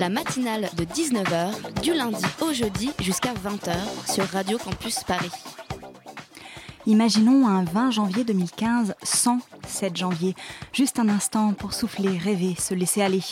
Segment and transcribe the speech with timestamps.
[0.00, 3.74] La matinale de 19h, du lundi au jeudi jusqu'à 20h
[4.10, 5.30] sur Radio Campus Paris.
[6.86, 10.34] Imaginons un 20 janvier 2015 sans 7 janvier.
[10.72, 13.22] Juste un instant pour souffler, rêver, se laisser aller.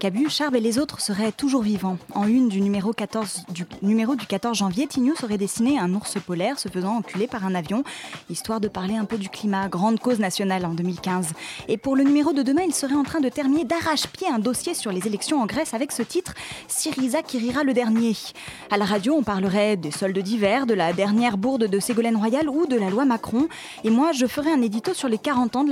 [0.00, 1.98] Cabu, Charb et les autres seraient toujours vivants.
[2.14, 6.18] En une du numéro, 14, du numéro du 14 janvier, Tignous aurait dessiné un ours
[6.18, 7.84] polaire se faisant enculer par un avion,
[8.30, 11.28] histoire de parler un peu du climat, grande cause nationale en 2015.
[11.68, 14.74] Et pour le numéro de demain, il serait en train de terminer d'arrache-pied un dossier
[14.74, 16.34] sur les élections en Grèce avec ce titre
[16.68, 18.16] Syriza qui rira le dernier.
[18.70, 22.48] À la radio, on parlerait des soldes d'hiver, de la dernière bourde de Ségolène Royal
[22.48, 23.48] ou de la loi Macron.
[23.84, 25.70] Et moi, je ferai un édito sur les 40 ans de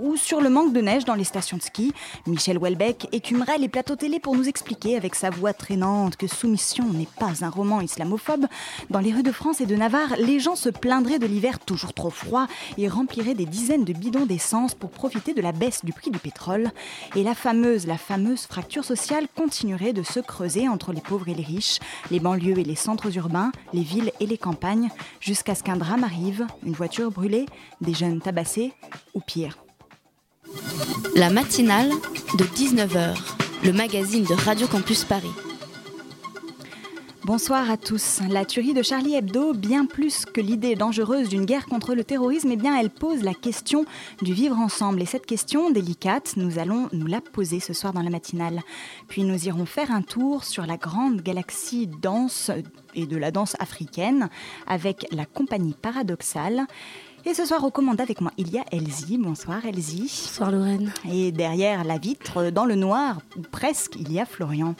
[0.00, 1.92] ou sur le manque de neige dans les stations de ski.
[2.26, 6.84] Michel Houellebecq écumerait les plateaux télé pour nous expliquer avec sa voix traînante que Soumission
[6.92, 8.46] n'est pas un roman islamophobe.
[8.90, 11.94] Dans les rues de France et de Navarre, les gens se plaindraient de l'hiver toujours
[11.94, 12.46] trop froid
[12.76, 16.18] et rempliraient des dizaines de bidons d'essence pour profiter de la baisse du prix du
[16.18, 16.70] pétrole.
[17.16, 21.34] Et la fameuse, la fameuse fracture sociale continuerait de se creuser entre les pauvres et
[21.34, 21.78] les riches,
[22.10, 26.04] les banlieues et les centres urbains, les villes et les campagnes, jusqu'à ce qu'un drame
[26.04, 27.46] arrive, une voiture brûlée,
[27.80, 28.72] des jeunes tabassés
[29.14, 29.20] ou
[31.14, 31.90] La matinale
[32.38, 33.16] de 19h,
[33.64, 35.30] le magazine de Radio Campus Paris.
[37.24, 38.20] Bonsoir à tous.
[38.28, 42.50] La tuerie de Charlie Hebdo, bien plus que l'idée dangereuse d'une guerre contre le terrorisme,
[42.50, 43.84] eh bien, elle pose la question
[44.20, 45.02] du vivre ensemble.
[45.02, 48.62] Et cette question délicate, nous allons nous la poser ce soir dans la matinale.
[49.06, 52.50] Puis nous irons faire un tour sur la grande galaxie danse
[52.94, 54.28] et de la danse africaine
[54.66, 56.66] avec la compagnie paradoxale.
[57.26, 59.18] Et ce soir, aux commandes avec moi, il y a Elsie.
[59.18, 60.00] Bonsoir Elsie.
[60.24, 60.92] Bonsoir Lorraine.
[61.08, 63.20] Et derrière la vitre, dans le noir,
[63.52, 64.74] presque, il y a Florian.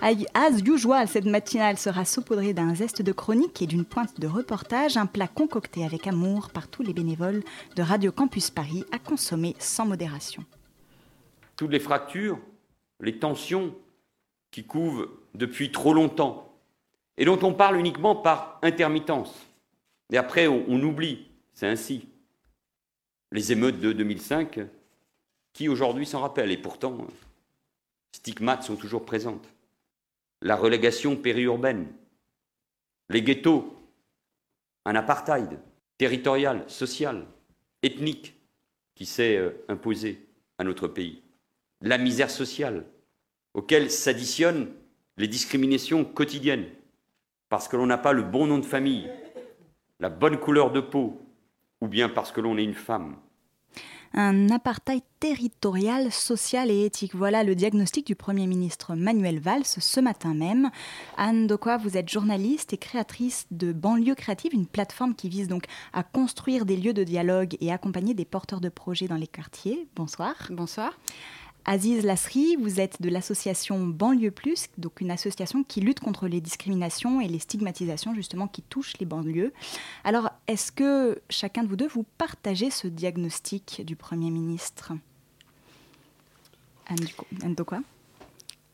[0.00, 4.96] As usual, cette matinale sera saupoudrée d'un zeste de chronique et d'une pointe de reportage,
[4.96, 7.42] un plat concocté avec amour par tous les bénévoles
[7.76, 10.44] de Radio Campus Paris à consommer sans modération.
[11.56, 12.38] toutes les fractures,
[13.00, 13.74] les tensions
[14.50, 16.56] qui couvent depuis trop longtemps
[17.18, 19.34] et dont on parle uniquement par intermittence.
[20.10, 21.26] Et après, on, on oublie,
[21.62, 22.08] c'est ainsi.
[23.30, 24.62] Les émeutes de 2005,
[25.52, 27.06] qui aujourd'hui s'en rappelle Et pourtant,
[28.10, 29.48] stigmates sont toujours présentes.
[30.40, 31.86] La relégation périurbaine,
[33.10, 33.78] les ghettos,
[34.86, 35.60] un apartheid
[35.98, 37.26] territorial, social,
[37.84, 38.34] ethnique
[38.96, 40.26] qui s'est euh, imposé
[40.58, 41.22] à notre pays
[41.80, 42.86] la misère sociale,
[43.54, 44.72] auquel s'additionnent
[45.16, 46.68] les discriminations quotidiennes,
[47.48, 49.08] parce que l'on n'a pas le bon nom de famille,
[50.00, 51.21] la bonne couleur de peau,
[51.82, 53.16] ou bien parce que l'on est une femme.
[54.14, 57.14] Un apartheid territorial, social et éthique.
[57.14, 60.70] Voilà le diagnostic du Premier ministre Manuel Valls ce matin même.
[61.16, 65.64] Anne Dokwa, vous êtes journaliste et créatrice de Banlieue Créative, une plateforme qui vise donc
[65.92, 69.88] à construire des lieux de dialogue et accompagner des porteurs de projets dans les quartiers.
[69.96, 70.34] Bonsoir.
[70.50, 70.92] Bonsoir.
[71.64, 76.40] Aziz Lasri, vous êtes de l'association Banlieue Plus, donc une association qui lutte contre les
[76.40, 79.52] discriminations et les stigmatisations justement qui touchent les banlieues.
[80.02, 84.92] Alors, est-ce que chacun de vous deux, vous partagez ce diagnostic du Premier ministre?
[86.86, 87.80] Anne, Dokwa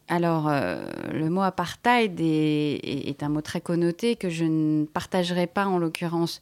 [0.08, 5.66] Alors, euh, le mot apartheid est, un mot très connoté que je ne partagerai pas
[5.66, 6.40] en l'occurrence,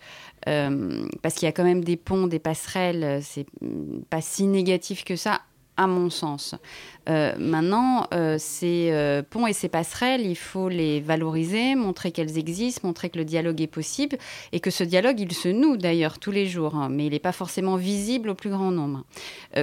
[0.49, 4.47] euh, parce qu'il y a quand même des ponts, des passerelles, c'est mm, pas si
[4.47, 5.43] négatif que ça,
[5.77, 6.55] à mon sens.
[7.09, 12.39] Euh, maintenant, euh, ces euh, ponts et ces passerelles, il faut les valoriser, montrer qu'elles
[12.39, 14.19] existent, montrer que le dialogue est possible,
[14.53, 17.19] et que ce dialogue, il se noue d'ailleurs tous les jours, hein, mais il n'est
[17.19, 19.05] pas forcément visible au plus grand nombre.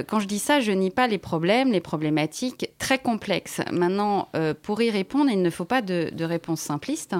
[0.08, 3.60] Quand je dis ça, je nie pas les problèmes, les problématiques très complexes.
[3.70, 4.28] Maintenant,
[4.62, 7.14] pour y répondre, il ne faut pas de, de réponse simpliste.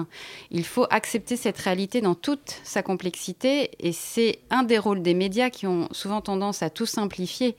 [0.51, 5.13] Il faut accepter cette réalité dans toute sa complexité, et c'est un des rôles des
[5.13, 7.55] médias qui ont souvent tendance à tout simplifier,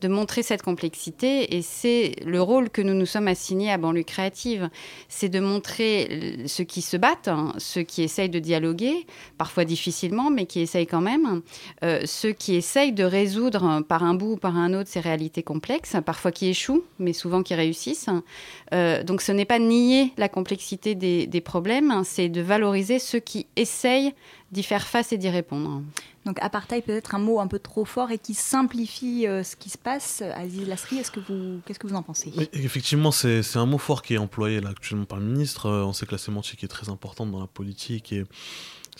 [0.00, 4.02] de montrer cette complexité, et c'est le rôle que nous nous sommes assignés à Banlieue
[4.02, 4.70] Créative,
[5.08, 9.06] c'est de montrer ceux qui se battent, hein, ceux qui essayent de dialoguer,
[9.38, 11.42] parfois difficilement, mais qui essayent quand même,
[11.84, 15.42] euh, ceux qui essayent de résoudre par un bout ou par un autre ces réalités
[15.42, 18.10] complexes, parfois qui échouent, mais souvent qui réussissent.
[18.72, 23.20] Euh, donc ce n'est pas nier la complexité des, des problèmes, c'est de valoriser ceux
[23.20, 24.12] qui essayent
[24.52, 25.82] d'y faire face et d'y répondre.
[26.26, 29.70] Donc apartheid peut-être un mot un peu trop fort et qui simplifie euh, ce qui
[29.70, 30.22] se passe.
[30.34, 32.32] Aziz Lasri, est-ce que vous, qu'est-ce que vous en pensez?
[32.52, 35.66] Effectivement, c'est, un mot fort qui est employé là, actuellement par le ministre.
[35.66, 38.24] Euh, on sait que la sémantique est très importante dans la politique et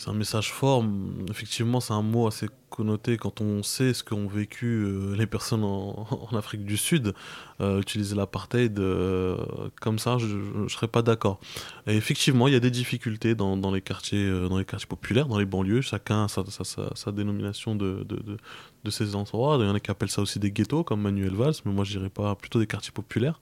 [0.01, 0.83] c'est un message fort.
[1.29, 5.63] Effectivement, c'est un mot assez connoté quand on sait ce qu'ont vécu euh, les personnes
[5.63, 7.13] en, Afrique du Sud.
[7.59, 9.37] Euh, utiliser l'apartheid euh,
[9.79, 10.25] comme ça, je
[10.55, 11.39] ne serais pas d'accord.
[11.85, 15.37] Et effectivement, il y a des difficultés dans, les quartiers, dans les quartiers populaires, dans
[15.37, 15.81] les banlieues.
[15.81, 18.37] Chacun a sa, dénomination de, de, de,
[18.83, 19.57] de, ces endroits.
[19.59, 21.83] Il y en a qui appellent ça aussi des ghettos, comme Manuel Valls, mais moi
[21.83, 23.39] je dirais pas plutôt des quartiers populaires.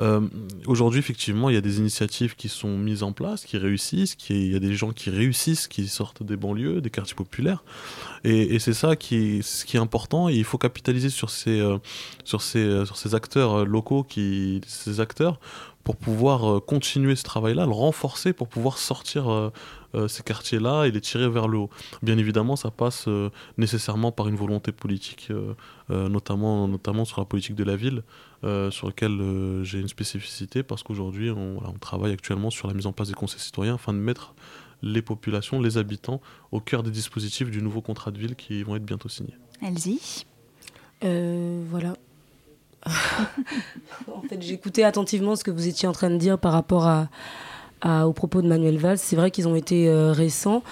[0.00, 0.20] Euh,
[0.66, 4.52] aujourd'hui, effectivement, il y a des initiatives qui sont mises en place, qui réussissent, il
[4.52, 7.62] y a des gens qui réussissent, qui sortent des banlieues, des quartiers populaires.
[8.24, 10.28] Et, c'est ça qui est, important.
[10.28, 11.78] il faut capitaliser sur ces, euh,
[12.56, 15.38] euh, acteurs locaux, qui, ces acteurs,
[15.84, 19.50] pour pouvoir continuer ce travail-là, le renforcer, pour pouvoir sortir
[20.08, 21.70] ces quartiers-là et les tirer vers le haut.
[22.02, 23.08] Bien évidemment, ça passe
[23.56, 25.32] nécessairement par une volonté politique,
[25.88, 28.02] notamment, notamment sur la politique de la ville.
[28.42, 32.86] Euh, sur lequel euh, j'ai une spécificité parce qu'aujourd'hui, on, travaille actuellement sur la mise
[32.86, 34.34] en place des conseils citoyens afin de mettre
[34.80, 38.76] les populations, les habitants au cœur des dispositifs du nouveau contrat de ville qui vont
[38.76, 39.34] être bientôt signés.
[39.62, 40.24] Elsie?
[41.04, 41.96] Euh, Voilà.
[42.86, 46.88] en fait, j'écoutais attentivement ce que vous étiez en train de dire par rapport
[47.84, 48.98] aux propos de Manuel Valls.
[48.98, 50.62] C'est vrai qu'ils ont été récents.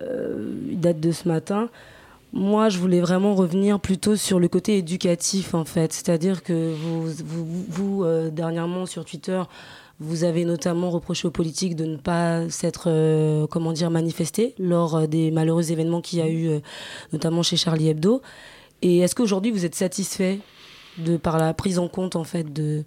[0.00, 1.68] ils datent de ce matin.
[2.32, 5.92] Moi, je voulais vraiment revenir plutôt sur le côté éducatif, en fait.
[5.92, 9.42] C'est-à-dire que vous, euh, dernièrement, sur Twitter,
[9.98, 14.94] vous avez notamment reproché aux politiques de ne pas s'être, euh, comment dire, manifestés lors
[14.94, 16.60] euh, des malheureux événements qu'il y a eu,
[17.12, 18.22] notamment chez Charlie Hebdo.
[18.80, 20.38] Et est-ce qu'aujourd'hui, vous êtes satisfait
[21.00, 22.84] de, par la prise en compte, en fait, de...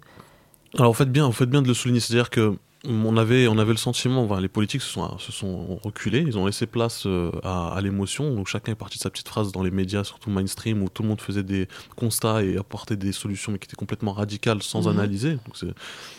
[0.76, 2.00] Alors, vous faites bien, vous faites bien de le souligner.
[2.00, 6.24] C'est-à-dire que on avait, on avait le sentiment, les politiques se sont, se sont reculés,
[6.26, 9.52] ils ont laissé place euh, à, l'émotion, donc chacun est parti de sa petite phrase
[9.52, 13.12] dans les médias, surtout mainstream, où tout le monde faisait des constats et apportait des
[13.12, 14.98] solutions, mais qui étaient complètement radicales, sans mhm.
[14.98, 15.32] analyser.
[15.34, 15.74] Donc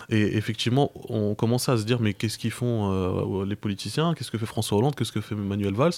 [0.10, 4.14] et effectivement, on commençait à se dire, mais qu'est-ce qu'ils font euh, les politiciens?
[4.14, 4.96] Qu'est-ce que fait François Hollande?
[4.96, 5.94] Qu'est-ce que fait Manuel Valls?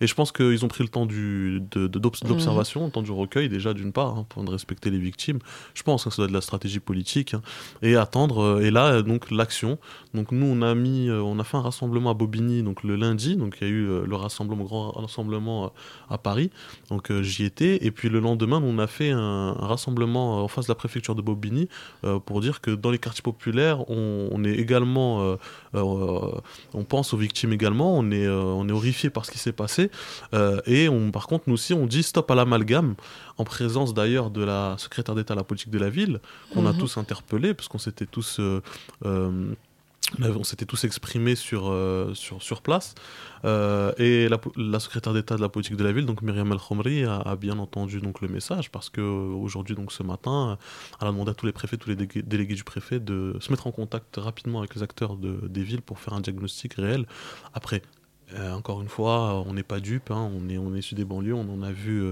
[0.00, 3.72] Et je pense qu'ils ont pris le temps de, d'observation, le temps du recueil, déjà
[3.72, 5.38] d'une part, hein, pour respecter les victimes.
[5.74, 7.34] Je pense que ça doit être de la stratégie politique.
[7.34, 7.42] Hein,
[7.82, 9.78] et attendre, euh, et là, donc l'action.
[10.16, 12.96] Donc nous, on a mis, euh, on a fait un rassemblement à Bobigny, donc le
[12.96, 13.36] lundi.
[13.36, 15.72] Donc il y a eu le rassemblement, grand rassemblement
[16.10, 16.50] à Paris.
[16.90, 17.84] Donc j'y étais.
[17.86, 21.14] Et puis le lendemain, on a fait un, un, rassemblement en face de la préfecture
[21.14, 21.68] de Bobigny
[22.24, 25.36] pour dire que dans les quartiers populaires, on, est également, euh,
[25.74, 26.40] euh,
[26.74, 29.52] on pense aux victimes également, on est, euh, on est horrifié par ce qui s'est
[29.52, 29.90] passé.
[30.66, 32.94] et on, par contre, nous aussi, on dit stop à l'amalgame,
[33.38, 36.20] en présence d'ailleurs de la secrétaire d'État à la politique de la ville,
[36.52, 36.78] qu'on a mhm.
[36.78, 38.40] tous interpellé, parce qu'on s'était tous
[40.20, 42.94] on s'était tous exprimés sur, euh, sur, place.
[43.44, 47.04] Euh, et la, secrétaire d'État de la politique de la ville, donc Myriam El Khomri,
[47.04, 50.58] a, bien entendu donc, le message parce qu'aujourd'hui, donc ce matin,
[51.00, 53.66] elle a demandé à tous les préfets, tous les délégués du préfet de se mettre
[53.66, 57.06] en contact rapidement avec les acteurs de, des villes pour faire un diagnostic réel.
[57.54, 57.82] Après,
[58.34, 61.04] euh, encore une fois, on n'est pas dupe, hein, on, est, on est issu des
[61.04, 62.02] banlieues, on en a vu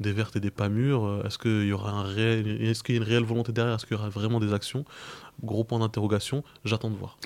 [0.00, 1.22] des vertes et des pas mûres.
[1.26, 3.74] Est-ce qu'il y aura un réel, est-ce qu'il y a une réelle volonté derrière?
[3.74, 4.84] Est-ce qu'il y aura vraiment des actions?
[5.42, 7.18] Gros point d'interrogation, j'attends de voir.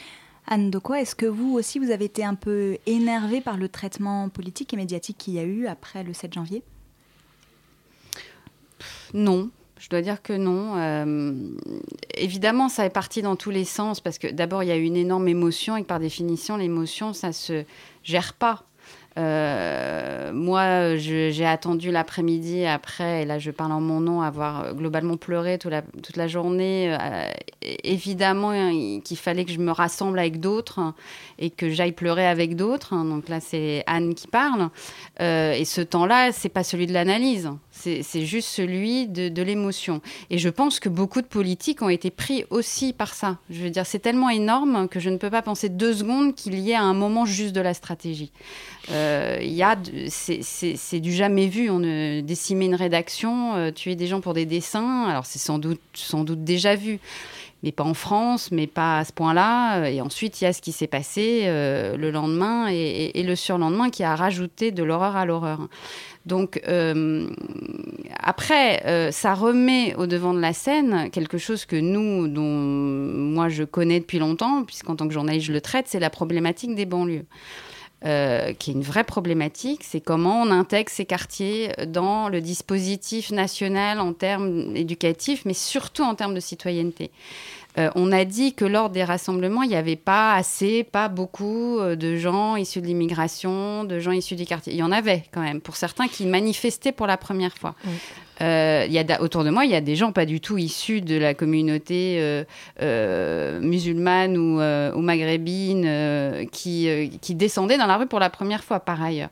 [0.47, 3.69] Anne de quoi est-ce que vous aussi, vous avez été un peu énervé par le
[3.69, 6.63] traitement politique et médiatique qu'il y a eu après le 7 janvier?
[9.15, 10.77] Non, je dois dire que non.
[10.77, 11.35] Euh,
[12.15, 14.85] évidemment, ça est parti dans tous les sens parce que d'abord, il y a eu
[14.85, 17.65] une énorme émotion et que par définition, l'émotion, ça se
[18.03, 18.65] gère pas.
[19.19, 25.17] Euh, moi, j'ai attendu l'après-midi après, et là je parle en mon nom, avoir globalement
[25.17, 26.97] pleuré toute la, journée.
[26.99, 27.31] Euh,
[27.85, 30.95] évidemment, hein, qu'il fallait que je me rassemble avec d'autres hein,
[31.39, 32.93] et que j'aille pleurer avec d'autres.
[32.95, 33.05] Hein.
[33.05, 34.71] donc là, c'est Anne qui parle.
[35.21, 37.51] Euh, et ce temps-là, c'est pas celui de l'analyse.
[37.81, 40.01] C'est juste celui de, l'émotion.
[40.29, 43.39] Et je pense que beaucoup de politiques ont été pris aussi par ça.
[43.49, 46.59] Je veux dire, c'est tellement énorme que je ne peux pas penser deux secondes qu'il
[46.59, 48.33] y ait un moment juste de la stratégie.
[48.91, 49.39] Euh,
[50.09, 51.71] c'est du jamais vu.
[51.71, 55.05] On ne décimer une rédaction, euh, des gens pour des dessins.
[55.05, 55.81] Alors c'est sans doute,
[56.45, 57.01] déjà vu
[57.63, 59.89] mais pas en France, mais pas à ce point-là.
[59.91, 63.91] Et ensuite, il y a ce qui s'est passé euh, le lendemain et, le surlendemain
[63.91, 65.69] qui a rajouté de l'horreur à l'horreur.
[66.27, 67.29] Donc euh,
[68.19, 73.49] après, euh, ça remet au devant de la scène quelque chose que nous, dont moi
[73.49, 76.87] je connais depuis longtemps, puisqu'en tant que journaliste je le traite, c'est la problématique des
[76.87, 77.25] banlieues.
[78.07, 83.31] Euh, qui est une vraie problématique, c'est comment on intègre ces quartiers dans le dispositif
[83.31, 87.11] national en termes éducatifs, mais surtout en termes de citoyenneté.
[87.79, 91.79] Euh, on a dit que lors des rassemblements, il n'y avait pas assez, pas beaucoup
[91.79, 94.73] euh, de gens issus de l'immigration, de gens issus du quartier.
[94.73, 97.75] Il y en avait quand même, pour certains qui manifestaient pour la première fois.
[98.43, 101.01] Euh, y a, autour de moi, il y a des gens pas du tout issus
[101.01, 102.45] de la communauté euh,
[102.81, 108.81] euh, musulmane ou, ou maghrébine qui, qui, descendaient dans la rue pour la première fois,
[108.81, 109.31] par ailleurs.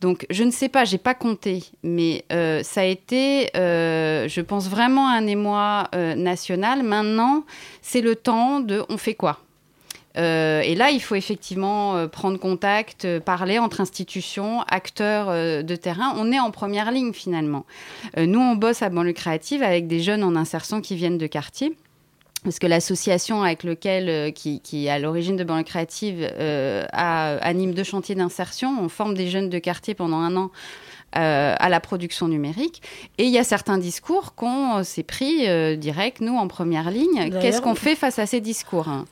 [0.00, 5.08] Donc, je ne sais pas, j'ai pas compté, mais ça a été, je pense, vraiment
[5.08, 6.82] un émoi national.
[6.82, 7.44] Maintenant,
[7.82, 9.38] c'est le temps de on fait quoi?
[10.16, 15.28] Euh, et là, il faut effectivement euh, prendre contact, euh, parler entre institutions, acteurs
[15.62, 16.14] de terrain.
[16.16, 17.64] On est en première ligne finalement.
[18.16, 21.76] nous, on bosse à banlieue créative avec des jeunes en insertion qui viennent de quartier.
[22.42, 26.24] Parce que l'association avec lequel, qui, qui est à l'origine de Banlieue Créative
[26.90, 28.78] anime deux chantiers d'insertion.
[28.80, 30.50] On forme des jeunes de quartier pendant un an
[31.16, 32.80] euh, à la production numérique.
[33.18, 37.30] Et il y a certains discours qu'on s'est pris direct, nous, en première ligne.
[37.42, 39.04] Qu'est-ce qu'on fait face à ces discours hein?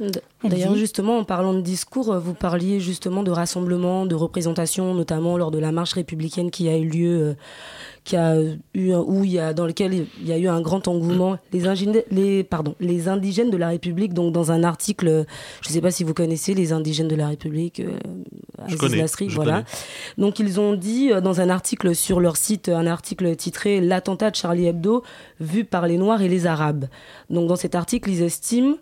[0.44, 5.50] D'ailleurs, justement, en parlant de discours, vous parliez justement de rassemblement, de représentation, notamment lors
[5.50, 7.36] de la marche républicaine qui a eu lieu
[8.08, 8.40] qui a
[8.74, 11.36] eu où il y a dans lequel il y a eu un grand engouement.
[11.52, 15.26] Les indigènes les pardon les indigènes de la République donc dans un article
[15.60, 17.98] je ne sais pas si vous connaissez les indigènes de la République euh,
[18.66, 19.64] je connais, voilà.
[20.16, 24.30] donc ils ont dit euh, dans un article sur leur site un article titré l'attentat
[24.30, 25.02] de Charlie Hebdo
[25.40, 26.86] vu par les noirs et les arabes
[27.28, 28.76] donc dans cet article ils estiment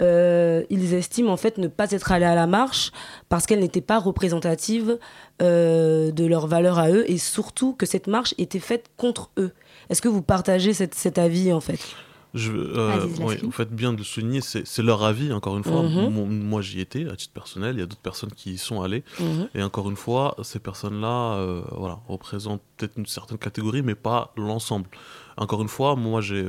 [0.00, 2.92] euh, ils estiment en fait ne pas être allés à la marche
[3.28, 4.98] parce qu'elle n'était pas représentative
[5.42, 9.52] euh, de leurs valeurs à eux et surtout que cette marche était faite contre eux.
[9.88, 11.80] Est-ce que vous partagez cet avis en fait?
[12.32, 13.06] Je, euh,
[13.42, 15.82] vous faites bien de le souligner, c'est leur avis, encore une fois.
[15.82, 16.44] Mhm.
[16.44, 19.02] Moi, j'y étais, à titre personnel, il y a d'autres personnes qui y sont allées.
[19.18, 19.48] Mhm.
[19.54, 24.32] Et encore une fois, ces personnes-là euh, voilà, représentent peut-être une certaine catégorie, mais pas
[24.36, 24.86] l'ensemble.
[25.36, 26.44] Encore une fois, moi, j'ai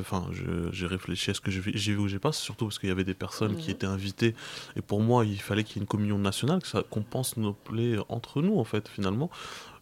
[0.87, 3.13] réfléchi à ce que j'ai vu ou j'ai pas, surtout parce qu'il y avait des
[3.13, 3.75] personnes qui mhm.
[3.75, 4.35] étaient invitées.
[4.75, 6.59] Et pour moi, il fallait qu'il y ait une communion nationale,
[6.89, 9.29] qu'on pense nos plaies entre nous, en fait, finalement.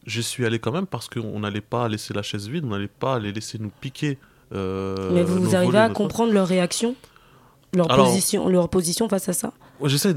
[0.06, 2.88] J'y suis allé quand même parce qu'on n'allait pas laisser la chaise vide, on n'allait
[2.88, 4.18] pas les laisser nous piquer
[4.54, 6.96] euh, Mais vous, arrivez à comprendre leur réaction?
[7.74, 9.54] Leur, position, leur position face à ça?
[9.84, 10.16] J'essaie,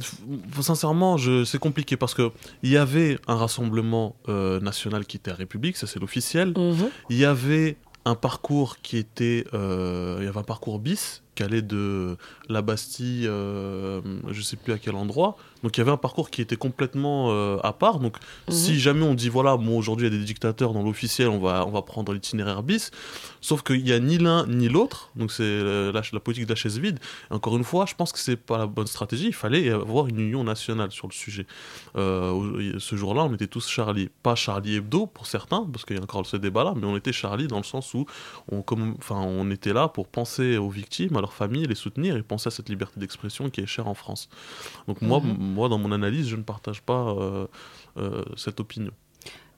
[0.61, 2.31] sincèrement, c'est compliqué parce qu'il
[2.63, 6.55] y avait un rassemblement euh, national qui était à République, ça c'est l'officiel.
[6.57, 6.89] Mhm.
[7.11, 9.45] Il y avait un parcours qui était.
[9.55, 12.17] Euh, il y avait un parcours bis qui allait de
[12.49, 16.31] la Bastille, je ne sais plus à quel endroit, donc il y avait un parcours
[16.31, 18.01] qui était complètement euh, à part.
[18.01, 18.17] Donc
[18.49, 18.55] mhm.
[18.55, 21.39] si jamais on dit voilà, moi aujourd'hui il y a des dictateurs dans l'officiel, on
[21.39, 22.91] va, on va prendre l'itinéraire bis.
[23.41, 25.11] Sauf qu'il n'y a ni l'un ni l'autre.
[25.17, 26.99] Donc c'est euh, la, la, politique de la chaise vide.
[27.31, 29.29] encore une fois, je pense que c'est pas la bonne stratégie.
[29.29, 31.47] Il fallait avoir une union nationale sur le sujet.
[31.97, 34.11] Euh, ce jour-là, on était tous Charlie.
[34.23, 37.13] Pas Charlie Hebdo pour certains, parce qu'il y a encore ce débat-là, mais on était
[37.13, 38.07] Charlie dans le sens où
[38.51, 42.17] on, comme, enfin, on était là pour penser aux victimes, à leurs familles, les soutenir
[42.17, 44.29] et penser à cette liberté d'expression qui est chère en France.
[44.87, 47.47] Donc moi, mhm moi, dans mon analyse, je ne partage pas euh,
[47.97, 48.93] euh, cette opinion.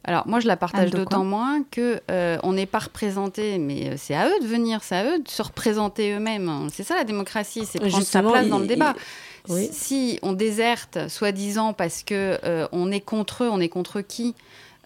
[0.06, 4.14] Alors moi je la partage d'autant moins que euh, on n'est pas représenté, mais c'est
[4.14, 6.68] à eux de venir, c'est à eux de se représenter eux-mêmes.
[6.70, 8.94] C'est ça la démocratie, c'est prendre sa place dans le débat.
[9.48, 12.38] Si on déserte, soi-disant parce que
[12.70, 14.34] on est contre eux, on est contre qui?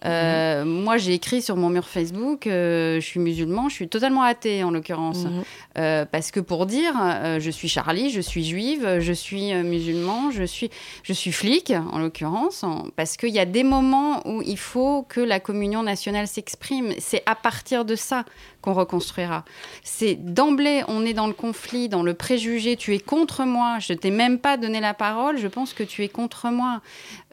[0.05, 4.23] Euh, moi, j'ai écrit sur mon mur Facebook, euh, je suis musulman, je suis totalement
[4.23, 5.25] athée en l'occurrence.
[5.25, 5.43] Mhm.
[5.77, 6.93] Euh, parce que pour dire,
[7.39, 10.69] je suis Charlie, je suis juive, je suis musulman, je suis,
[11.03, 12.63] je suis flic en l'occurrence.
[12.95, 16.93] Parce qu'il y a des moments où il faut que la communion nationale s'exprime.
[16.99, 18.25] C'est à partir de ça
[18.61, 19.45] qu'on reconstruira.
[19.83, 22.75] C'est d'emblée, on est dans le conflit, dans le préjugé.
[22.75, 26.03] Tu es contre moi, je t'ai même pas donné la parole, je pense que tu
[26.03, 26.81] es contre moi.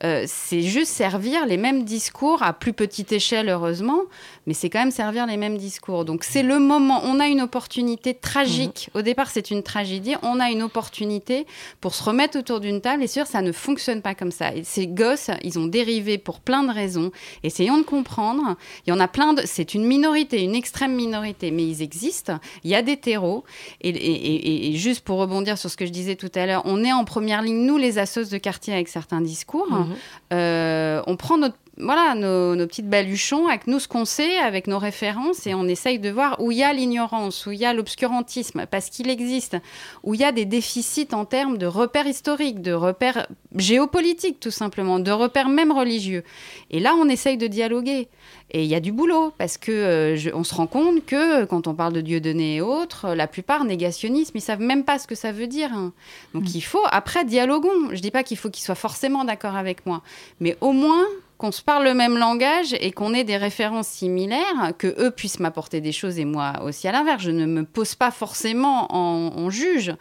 [0.04, 4.00] Euh, c'est juste servir les mêmes discours à plus petite échelle, heureusement,
[4.46, 6.04] mais c'est quand même servir les mêmes discours.
[6.04, 8.90] Donc c'est le moment, on a une opportunité tragique.
[8.94, 8.98] Mmh.
[8.98, 10.14] Au départ, c'est une tragédie.
[10.22, 11.46] On a une opportunité
[11.80, 13.02] pour se remettre autour d'une table.
[13.02, 14.54] Et sûr, ça ne fonctionne pas comme ça.
[14.54, 17.10] Et ces gosses, ils ont dérivé pour plein de raisons.
[17.42, 18.56] Essayons de comprendre.
[18.86, 19.42] Il y en a plein de.
[19.44, 22.38] C'est une minorité, une extrême minorité, mais ils existent.
[22.64, 23.44] Il y a des terreaux.
[23.80, 27.04] Et, juste pour rebondir sur ce que je disais tout à l'heure, on est en
[27.04, 29.70] première ligne, nous, les assos de quartier, avec certains discours.
[29.70, 29.94] Mmh.
[30.32, 34.78] Euh, on prend notre voilà, nos, petites baluchons avec nous ce qu'on sait, avec nos
[34.78, 37.74] références, et on essaye de voir où il y a l'ignorance, où il y a
[37.74, 39.56] l'obscurantisme, parce qu'il existe,
[40.02, 44.50] où il y a des déficits en termes de repères historiques, de repères géopolitiques tout
[44.50, 46.24] simplement, de repères même religieux.
[46.70, 48.08] Et là, on essaye de dialoguer.
[48.52, 51.66] Et il y a du boulot, parce que euh, on se rend compte que quand
[51.66, 55.06] on parle de Dieu donné et autres, la plupart négationnisme, ils savent même pas ce
[55.06, 55.72] que ça veut dire.
[55.74, 55.92] Hein.
[56.32, 56.52] Donc mm.
[56.54, 57.90] il faut, après, dialoguons.
[57.92, 60.02] Je dis pas qu'il faut qu'ils soient forcément d'accord avec moi,
[60.40, 61.04] mais au moins
[61.38, 65.40] qu'on se parle le même langage et qu'on ait des références similaires, que eux puissent
[65.40, 67.22] m'apporter des choses et moi aussi à l'inverse.
[67.22, 69.94] Je ne me pose pas forcément en, juge.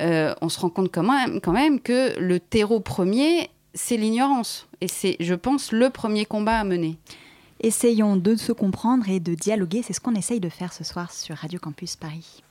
[0.00, 4.68] Euh, on se rend compte quand même, quand même que le terreau premier, c'est l'ignorance.
[4.80, 6.96] Et c'est, je pense, le premier combat à mener.
[7.60, 9.82] Essayons de se comprendre et de dialoguer.
[9.82, 12.42] C'est ce qu'on essaye de faire ce soir sur Radio Campus Paris.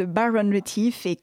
[0.00, 1.18] De Baron Retief et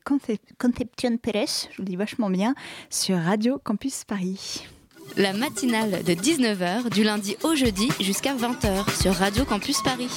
[0.59, 2.53] Conception Pérez, je vous dis vachement bien,
[2.91, 4.67] sur Radio Campus Paris.
[5.15, 10.11] La matinale de 19h du lundi au jeudi jusqu'à 20h sur Radio Campus Paris.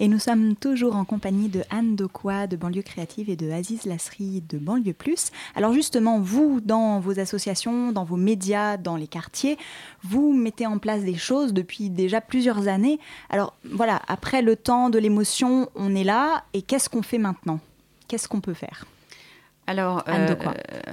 [0.00, 3.84] Et nous sommes toujours en compagnie de Anne Dokwa de Banlieue Créative et de Aziz
[3.84, 5.32] Lasri de Banlieue Plus.
[5.56, 9.58] Alors justement, vous, dans vos associations, dans vos médias, dans les quartiers,
[10.04, 13.00] vous mettez en place des choses depuis déjà plusieurs années.
[13.28, 16.44] Alors voilà, après le temps de l'émotion, on est là.
[16.54, 17.58] Et qu'est-ce qu'on fait maintenant?
[18.06, 18.86] Qu'est-ce qu'on peut faire?
[19.68, 20.34] Alors, euh,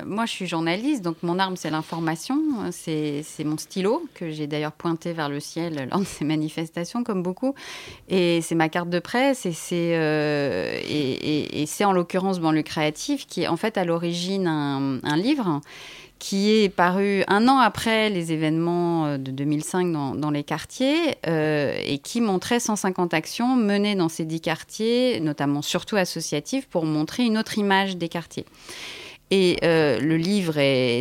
[0.06, 2.38] moi, je suis journaliste, donc mon arme, c'est l'information.
[2.72, 7.24] C'est mon stylo, que j'ai d'ailleurs pointé vers le ciel lors de ces manifestations, comme
[7.24, 7.56] beaucoup.
[8.10, 13.26] Et c'est ma carte de presse, et c'est euh, et, et, en l'occurrence Banlieue Créative,
[13.26, 15.62] qui est en fait à l'origine un, un livre
[16.20, 21.78] qui est paru un an après les événements euh, de 2005 dans, les quartiers euh,
[21.86, 27.24] et qui montrait 150 actions menées dans ces dix quartiers, notamment surtout associatives, pour montrer
[27.24, 28.46] une autre image des quartiers.
[29.32, 30.54] Et euh, le livre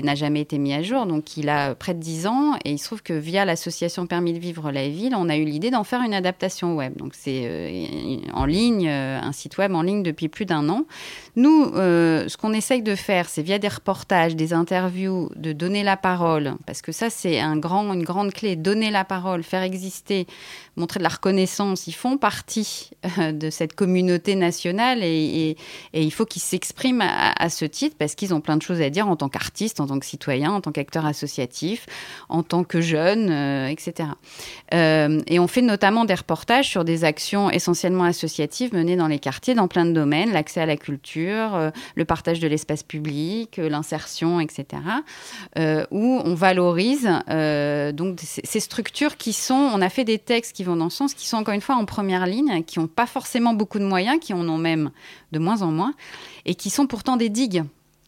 [0.03, 2.55] n'a jamais été mis à jour, donc il a près de 10 ans.
[2.65, 5.45] Et il se trouve que via l'association Permis de Vivre la Ville, on a eu
[5.45, 6.97] l'idée d'en faire une adaptation web.
[6.97, 10.87] Donc c'est en ligne, un site web en ligne depuis plus d'un an.
[11.37, 15.97] Nous, ce qu'on essaye de faire, c'est via des reportages, des interviews, de donner la
[15.97, 20.27] parole, parce que ça c'est une grande clé, donner la parole, faire exister,
[20.77, 21.87] montrer de la reconnaissance.
[21.87, 25.57] Ils font partie de cette communauté nationale et,
[25.93, 29.09] il faut qu'ils s'expriment à, ce titre parce qu'ils ont plein de choses à dire
[29.09, 31.87] en tant qu'artiste, en tant que citoyen, en tant qu'acteur associatif,
[32.29, 34.11] en tant que jeune, euh, etc.
[34.73, 39.19] Euh, et on fait notamment des reportages sur des actions essentiellement associatives menées dans les
[39.19, 43.57] quartiers, dans plein de domaines, l'accès à la culture, euh, le partage de l'espace public,
[43.57, 44.83] l'insertion, etc.
[45.91, 47.09] où on valorise
[47.95, 51.15] donc ces structures qui sont, on a fait des textes qui vont dans ce sens,
[51.15, 54.19] qui sont encore une fois en première ligne, qui n'ont pas forcément beaucoup de moyens,
[54.21, 54.91] qui en ont même
[55.33, 55.95] de moins en moins,
[56.45, 57.65] et qui sont pourtant des digues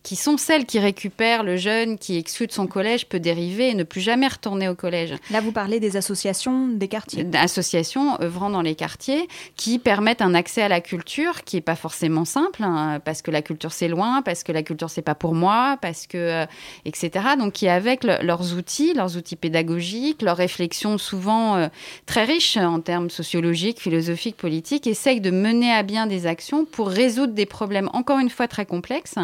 [0.06, 3.74] qui sont celles qui récupèrent le jeune qui, exclu de son collège, peut dériver et
[3.74, 5.14] ne plus jamais retourner au collège.
[5.32, 7.26] Là, vous parlez des associations des quartiers.
[7.34, 11.74] Associations œuvrant dans les quartiers qui permettent un accès à la culture qui n'est pas
[11.74, 15.16] forcément simple, hein, parce que la culture c'est loin, parce que la culture c'est pas
[15.16, 16.46] pour moi, parce que, euh,
[16.84, 17.10] etc.
[17.36, 21.66] Donc, qui avec leurs outils, leurs outils pédagogiques, leurs réflexions souvent euh,
[22.06, 26.90] très riches en termes sociologiques, philosophiques, politiques, essayent de mener à bien des actions pour
[26.90, 29.16] résoudre des problèmes, encore une fois, très complexes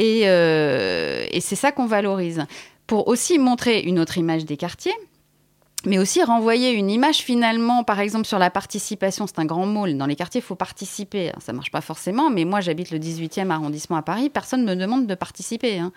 [0.00, 2.44] euh, et, c'est ça qu'on valorise.
[2.86, 4.94] Pour aussi montrer une autre image des quartiers,
[5.86, 9.86] mais aussi renvoyer une image finalement, par exemple sur la participation, c'est un grand mot,
[9.86, 13.50] dans les quartiers il faut participer, ça marche pas forcément, mais moi j'habite le 18e
[13.50, 15.78] arrondissement à Paris, personne ne me demande de participer.
[15.78, 15.92] Hein.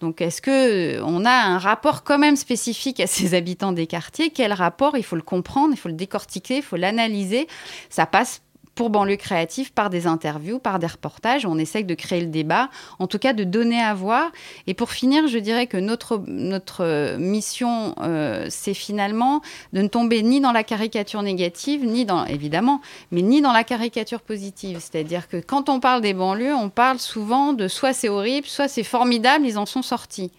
[0.00, 4.30] Donc est-ce que on a un rapport quand même spécifique à ces habitants des quartiers?
[4.30, 4.96] Quel rapport?
[4.96, 7.46] Il faut le comprendre, il faut le décortiquer, il faut l'analyser.
[7.90, 8.40] Ça passe
[8.76, 11.46] pour banlieue créative par des interviews, par des reportages.
[11.46, 12.68] On essaye de créer le débat,
[13.00, 14.30] en tout cas de donner à voir.
[14.68, 19.40] Et pour finir, je dirais que notre, notre mission, euh, c'est finalement
[19.72, 23.64] de ne tomber ni dans la caricature négative, ni dans, évidemment, mais ni dans la
[23.64, 24.78] caricature positive.
[24.78, 28.68] C'est-à-dire que quand on parle des banlieues, on parle souvent de soit c'est horrible, soit
[28.68, 30.30] c'est formidable, ils en sont sortis.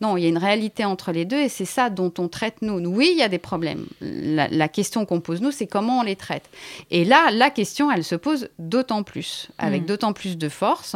[0.00, 2.62] Non, il y a une réalité entre les deux et c'est ça dont on traite
[2.62, 2.78] nous.
[2.88, 3.86] Oui, il y a des problèmes.
[4.00, 6.48] La, question qu'on pose nous, c'est comment on les traite.
[6.90, 9.86] Et là, la question, elle se pose d'autant plus, avec mm.
[9.86, 10.94] d'autant plus de force.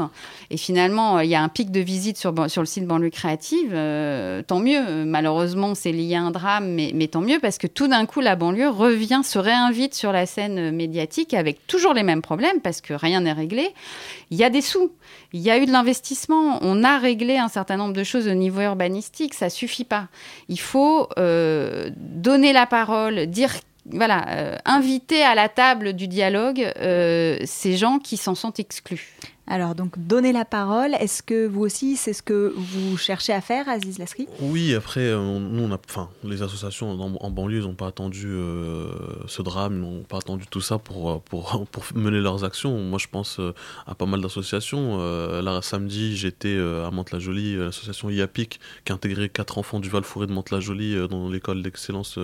[0.51, 3.73] Et finalement, il y a un pic de visite sur, sur le site Banlieue Créative.
[3.73, 5.05] Euh, tant mieux.
[5.05, 8.21] Malheureusement, c'est lié à un drame, mais, mais tant mieux parce que tout d'un coup,
[8.21, 12.81] la banlieue revient, se réinvite sur la scène médiatique avec toujours les mêmes problèmes parce
[12.81, 13.71] que rien n'est réglé.
[14.31, 14.93] Il y a des sous.
[15.33, 16.59] Il y a eu de l'investissement.
[16.63, 18.92] On a réglé un certain nombre de choses au niveau urbanistique.
[19.35, 20.09] Ça suffit pas.
[20.49, 23.53] Il faut euh, donner la parole, dire
[23.87, 29.19] voilà, euh, inviter à la table du dialogue euh, ces gens qui s'en sont exclus.
[29.53, 33.43] Alors, donc, donner la parole, est-ce que vous aussi, c'est ce que vous cherchez à
[33.43, 37.65] faire, Aziz Lasri Oui, après, euh, nous, on a, enfin, les associations en, banlieue, ils
[37.65, 38.89] n'ont pas attendu euh,
[39.27, 42.79] ce drame, n'ont pas attendu tout ça pour, euh, pour, mener leurs actions.
[42.79, 43.43] Moi, je pense
[43.87, 44.97] à pas mal d'associations.
[45.43, 50.33] là, samedi, j'étais à Mantes-la-Jolie, l'association IAPIC, qui a intégré quatre enfants du Val-Fouré de
[50.33, 52.19] Mantes-la-Jolie dans l'école d'excellence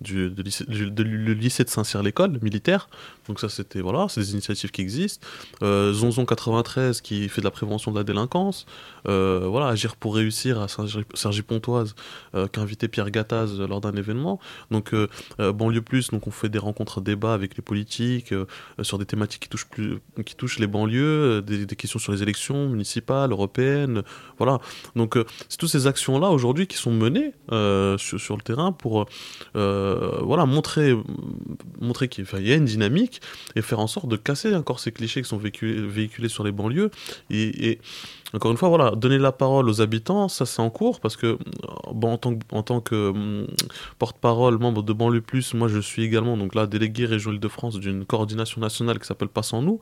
[0.00, 2.88] du, de lycée, lycée de Saint-Cyr, l'école militaire.
[3.28, 5.26] Donc ça, c'était, voilà, c'est des initiatives qui existent.
[5.60, 6.24] Zonzon
[6.74, 8.66] 80 qui fait de la prévention de la délinquance.
[9.08, 11.94] Euh, voilà, Agir pour réussir à Sergi-Pontoise,
[12.34, 14.40] euh, qui a invité Pierre Gattaz lors d'un événement.
[14.70, 18.34] Donc, euh, Banlieue Plus, donc on fait des rencontres débats avec les politiques
[18.82, 22.68] sur des thématiques qui touchent, plus, qui touchent les banlieues, des, questions sur les élections
[22.68, 24.02] municipales, européennes.
[24.38, 24.58] Voilà.
[24.96, 27.32] Donc, c'est toutes ces actions-là aujourd'hui qui sont menées
[27.98, 29.06] sur, le terrain pour
[29.54, 30.96] voilà, montrer,
[31.80, 33.20] montrer qu'il y a une dynamique
[33.56, 36.90] et faire en sorte de casser encore ces clichés qui sont véhiculés sur les banlieues.
[37.30, 37.78] et, et
[38.34, 41.38] encore une fois, voilà, donner la parole aux habitants, ça c'est en cours parce que
[41.92, 43.46] bon, en tant que, en tant que hum,
[43.98, 47.78] porte-parole, membre de Banlieue Plus, moi je suis également donc là délégué région de france
[47.78, 49.80] d'une coordination nationale qui s'appelle Pas sans nous.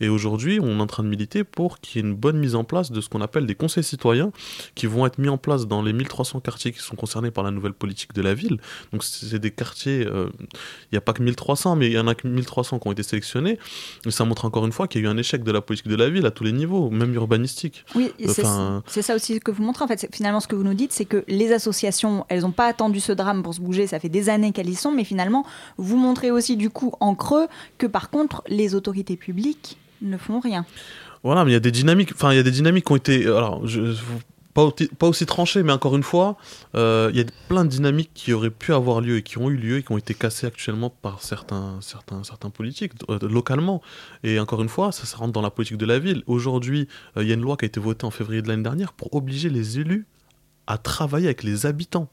[0.00, 2.54] Et aujourd'hui, on est en train de militer pour qu'il y ait une bonne mise
[2.54, 4.30] en place de ce qu'on appelle des conseils citoyens
[4.74, 7.50] qui vont être mis en place dans les 1300 quartiers qui sont concernés par la
[7.50, 8.58] nouvelle politique de la ville.
[8.92, 12.06] Donc c'est des quartiers, euh, il n'y a pas que 1300, mais il y en
[12.06, 13.58] a que 1300 qui ont été sélectionnés.
[14.06, 15.88] Et ça montre encore une fois qu'il y a eu un échec de la politique
[15.88, 17.84] de la ville à tous les niveaux, même urbanistique.
[17.94, 19.84] Oui, c'est ça aussi que vous montrez.
[19.84, 22.66] En fait, finalement, ce que vous nous dites, c'est que les associations, elles n'ont pas
[22.66, 23.86] attendu ce drame pour se bouger.
[23.86, 25.44] Ça fait des années qu'elles y sont, mais finalement,
[25.76, 27.48] vous montrez aussi du coup en creux
[27.78, 30.64] que par contre, les autorités publiques ne font rien.
[31.24, 32.12] Voilà, mais il y a des dynamiques.
[32.14, 33.26] Enfin, il y a des dynamiques qui ont été.
[33.26, 33.94] Alors, je,
[34.54, 36.36] pas, aussi tranché, mais encore une fois,
[36.74, 39.50] euh, il y a plein de dynamiques qui auraient pu avoir lieu et qui ont
[39.50, 41.78] eu lieu et qui ont été cassées actuellement par certains,
[42.52, 43.82] politiques euh, localement.
[44.24, 46.22] Et encore une fois, ça, rentre dans la politique de la ville.
[46.26, 48.62] Aujourd'hui, euh, il y a une loi qui a été votée en février de l'année
[48.62, 50.06] dernière pour obliger les élus
[50.66, 52.08] à travailler avec les habitants.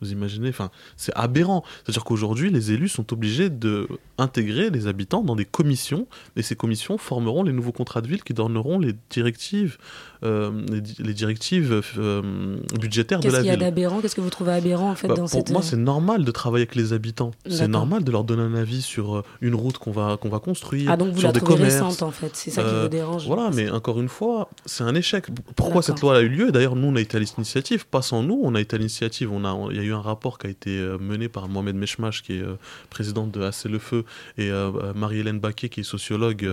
[0.00, 1.64] Vous imaginez, enfin, c'est aberrant.
[1.84, 6.06] C'est-à-dire qu'aujourd'hui, les élus sont obligés de intégrer les habitants dans des commissions,
[6.36, 9.78] et ces commissions formeront les nouveaux contrats de ville qui donneront les directives
[10.24, 10.50] euh,
[10.98, 13.50] les, directives euh, budgétaires de la ville.
[13.50, 14.00] Qu'est-ce qu'il y a d'aberrant?
[14.00, 16.62] Qu'est-ce que vous trouvez aberrant en fait bah, dans Pour moi, c'est normal de travailler
[16.62, 17.30] avec les habitants.
[17.48, 20.40] C'est normal de leur donner un avis sur euh, une route qu'on va, qu'on va
[20.40, 20.90] construire.
[20.90, 23.26] Ah, donc vous sur la des trouvez récente en fait, c'est ça qui vous dérange.
[23.26, 25.26] Voilà, mais encore une fois, c'est un échec.
[25.54, 26.50] Pourquoi cette loi a eu lieu?
[26.50, 29.30] D'ailleurs, nous, on a été à l'initiative, pas sans nous, on a été à l'initiative.
[29.70, 30.70] Il y a eu un rapport qui a été
[31.00, 32.44] mené par Mohamed Meshmash, qui est
[32.90, 34.04] présidente de AC Le Feu,
[34.36, 34.50] et
[34.94, 36.48] Marie-Hélène Baquet, qui est sociologue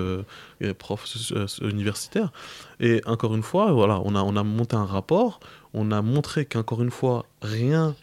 [0.61, 1.05] et prof
[1.61, 2.31] universitaire.
[2.79, 5.39] Et encore une fois, voilà, on a, on a monté un rapport,
[5.73, 7.95] on a montré qu'encore une fois, rien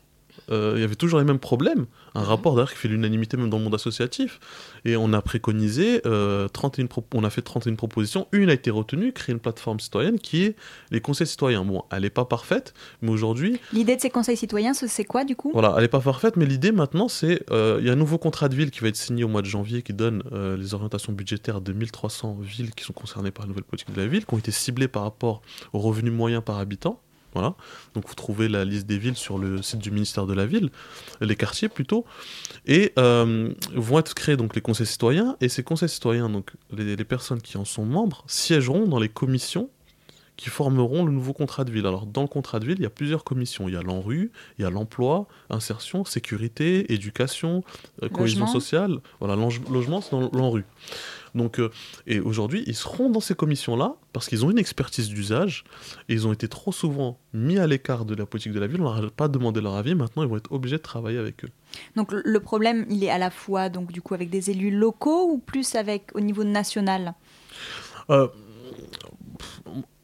[0.51, 1.87] euh, il y avait toujours les mêmes problèmes.
[2.15, 4.39] Un rapport d'ailleurs qui fait l'unanimité même dans le monde associatif.
[4.85, 8.29] Et on a préconisé, euh, 31 pro- on a fait 31 propositions.
[8.33, 10.57] Une a été retenue, créer une plateforme citoyenne qui est
[10.91, 11.65] les conseils citoyens.
[11.65, 15.25] Bon, elle n'est pas parfaite, mais aujourd'hui, L'idée de ces conseils citoyens, ce- c'est quoi
[15.25, 15.51] du coup?
[15.55, 18.19] voilà, elle n'est pas parfaite, mais l'idée maintenant, c'est euh, il y a un nouveau
[18.19, 20.75] contrat de ville qui va être signé au mois de janvier qui donne euh, les
[20.75, 24.27] orientations budgétaires de 1300 villes qui sont concernées par la nouvelle politique de la ville,
[24.27, 25.41] qui ont été ciblées par rapport
[25.73, 27.01] aux revenus moyens par habitant.
[27.35, 27.55] Voilà.
[27.95, 30.71] Donc vous trouvez la liste des villes sur le site du ministère de la ville,
[31.21, 32.05] les quartiers plutôt,
[32.67, 35.37] et euh, vont être créés donc les conseils citoyens.
[35.41, 39.09] Et ces conseils citoyens, donc les, les personnes qui en sont membres, siégeront dans les
[39.09, 39.71] commissions
[40.37, 41.87] qui formeront le nouveau contrat de ville.
[41.87, 43.69] Alors dans le contrat de ville, il y a plusieurs commissions.
[43.69, 47.63] Il y a l'ANRU, il y a l'emploi, insertion, sécurité, éducation,
[48.03, 48.99] euh, cohésion sociale.
[49.21, 50.65] Voilà, logement, c'est dans l'ANRU.
[51.35, 51.71] Donc, euh,
[52.07, 55.65] et aujourd'hui, ils seront dans ces commissions-là parce qu'ils ont une expertise d'usage
[56.09, 58.81] et ils ont été trop souvent mis à l'écart de la politique de la ville.
[58.81, 59.95] On leur a pas demandé leur avis.
[59.95, 61.49] Maintenant, ils vont être obligés de travailler avec eux.
[61.97, 65.31] Donc le- problème, il est à la fois donc du coup avec des élus locaux
[65.31, 67.15] ou plus avec au niveau national?
[68.11, 68.29] Euh,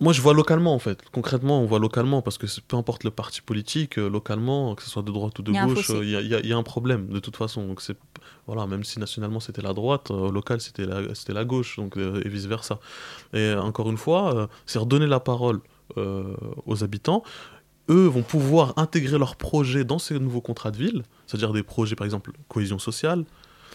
[0.00, 1.02] moi, je vois localement, en fait.
[1.10, 4.90] Concrètement, on voit localement, parce que peu importe le parti politique, euh, localement, que ce
[4.90, 7.36] soit de droite ou de Il gauche, il y, y a un problème, de toute
[7.36, 7.66] façon.
[7.66, 7.96] Donc, c'est,
[8.48, 11.76] voilà, même si nationalement c'était la droite, euh, au local c'était la, c'était la gauche,
[11.76, 12.80] donc, euh, et vice-versa.
[13.34, 15.60] Et encore une fois, euh, c'est redonner la parole
[16.66, 17.22] aux habitants.
[17.88, 21.96] Eux vont pouvoir intégrer leurs projets dans ces nouveaux contrats de ville, c'est-à-dire des projets,
[21.96, 23.24] par exemple, cohésion sociale,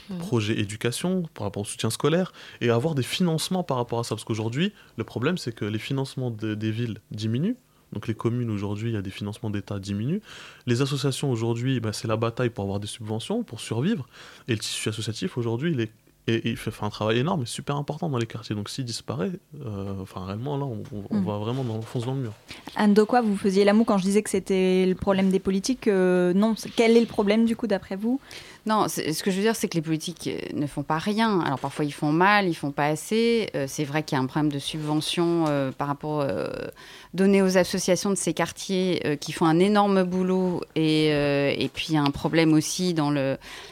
[0.09, 0.17] Mhm.
[0.19, 4.15] projet éducation par rapport au soutien scolaire et avoir des financements par rapport à ça
[4.15, 7.55] parce qu'aujourd'hui le problème c'est que les financements de- des villes diminuent
[7.93, 10.21] donc les communes aujourd'hui il y a des financements d'État diminuent.
[10.65, 14.07] Les associations aujourd'hui bah, c'est la bataille pour avoir des subventions pour survivre.
[14.47, 15.91] Et le tissu associatif aujourd'hui il est
[16.25, 18.55] et, il fait, un travail énorme et super important dans les quartiers.
[18.55, 19.31] Donc s'il disparaît
[19.65, 21.25] euh, enfin réellement là on, Mm.
[21.25, 22.33] va vraiment dans, on fonce dans le mur.
[22.75, 25.87] Anne de quoi vous faisiez l'amour quand je disais que c'était le problème des politiques
[25.87, 28.19] euh, Non, quel est le problème du coup d'après vous?
[28.65, 31.41] Non, ce que je veux dire, c'est que les politiques euh, ne font pas rien.
[31.41, 33.49] Alors parfois ils font mal, ils font pas assez.
[33.55, 36.47] Euh, c'est vrai qu'il y a un problème de subvention euh, par rapport euh,
[37.13, 40.61] donné aux associations de ces quartiers qui font un énorme boulot.
[40.75, 43.11] Et, puis il y a un problème aussi dans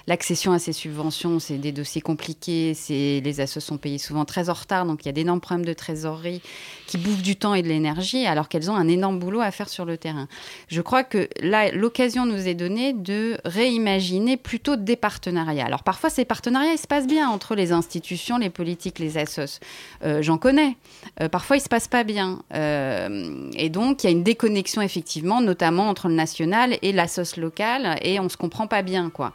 [0.07, 1.39] l'accession à ces subventions.
[1.39, 2.73] C'est des dossiers compliqués.
[2.89, 5.73] Les assos sont payés souvent très en retard, donc il y a d'énormes problèmes de
[5.73, 6.41] trésorerie
[6.85, 9.69] qui bouffent du temps et de l'énergie, alors qu'elles ont un énorme boulot à faire
[9.69, 10.27] sur le terrain.
[10.67, 15.65] Je crois que là, l'occasion nous est donnée de réimaginer plutôt des partenariats.
[15.65, 19.59] Alors parfois, ces partenariats, ils se passent bien entre les institutions, les politiques, les assos.
[20.03, 20.77] Euh, J'en connais.
[21.21, 22.41] Euh, parfois, ils se passent pas bien.
[22.53, 27.07] Euh, et donc, il y a une déconnexion, effectivement, notamment entre le national et la
[27.07, 29.31] sauce locale, et on se comprend pas bien, quoi.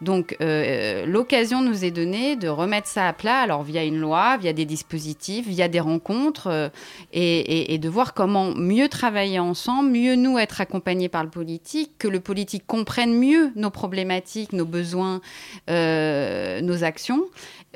[0.00, 4.38] Donc, euh, l'occasion nous est donnée de remettre ça à plat, alors via une loi,
[4.38, 6.68] via des dispositifs, via des rencontres, euh,
[7.12, 12.08] et, de voir comment mieux travailler ensemble, mieux nous être accompagnés par le politique, que
[12.08, 15.20] le politique comprenne mieux nos problématiques, nos besoins,
[15.68, 17.24] euh, nos actions.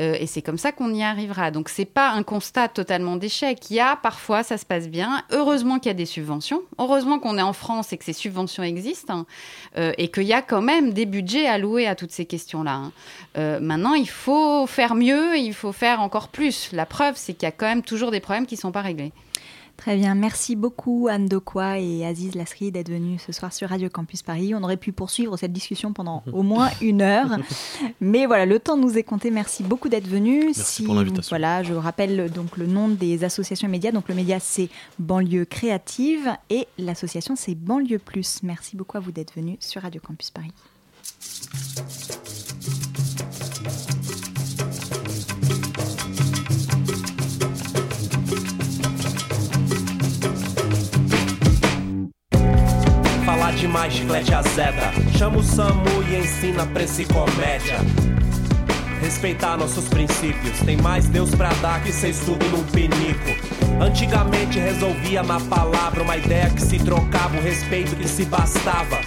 [0.00, 1.50] Euh, et c'est comme ça qu'on y arrivera.
[1.50, 3.70] Donc c'est pas un constat totalement d'échec.
[3.70, 5.22] Il y a parfois, ça se passe bien.
[5.30, 6.62] Heureusement qu'il y a des subventions.
[6.78, 9.26] Heureusement qu'on est en France et que ces subventions existent hein,
[9.78, 12.72] euh, et qu'il y a quand même des budgets alloués à toutes ces questions-là.
[12.72, 12.92] hein.
[13.36, 16.70] Euh, maintenant, il faut faire mieux, il faut faire encore plus.
[16.72, 18.82] La preuve, c'est qu'il y a quand même toujours des problèmes qui ne sont pas
[18.82, 19.12] réglés.
[19.76, 23.88] Très bien, merci beaucoup Anne Dokwa et Aziz Lasri d'être venus ce soir sur Radio
[23.90, 24.54] Campus Paris.
[24.54, 27.36] On aurait pu poursuivre cette discussion pendant au moins une heure,
[28.00, 29.30] mais voilà, le temps nous est compté.
[29.30, 30.56] Merci beaucoup d'être venus.
[30.56, 31.28] Merci pour l'invitation.
[31.30, 33.92] Voilà, je rappelle donc le nom des associations médias.
[33.92, 38.42] Donc le média c'est Banlieue Créative et l'association c'est Banlieue Plus.
[38.42, 40.52] Merci beaucoup à vous d'être venus sur Radio Campus Paris.
[53.44, 54.90] Falar demais, chiclete azeda.
[55.18, 57.76] Chama o Samu e ensina pra esse comédia.
[59.02, 60.60] Respeitar nossos princípios.
[60.60, 63.36] Tem mais Deus pra dar que cês tudo num pinico.
[63.78, 68.98] Antigamente resolvia na palavra uma ideia que se trocava, um respeito que se bastava.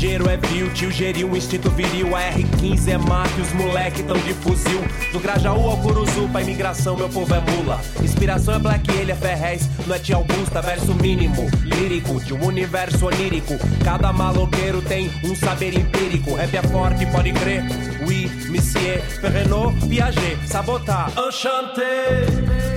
[0.00, 2.16] Dinheiro é vil, tio geriu instinto viril.
[2.16, 4.80] A R15 é e os moleque tão de fuzil.
[5.12, 7.78] Do Grajaú ao Curuzu, pra imigração, meu povo é mula.
[8.02, 11.46] Inspiração é Black, ele é Ferrez, não é tia Augusta, verso mínimo.
[11.62, 13.52] Lírico, de um universo onírico.
[13.84, 16.34] Cada maloqueiro tem um saber empírico.
[16.34, 17.62] Rap é forte, pode crer.
[18.06, 21.12] Oui, monsieur, Ferrenot, Piaget, sabotar.
[21.14, 22.69] Enchanté.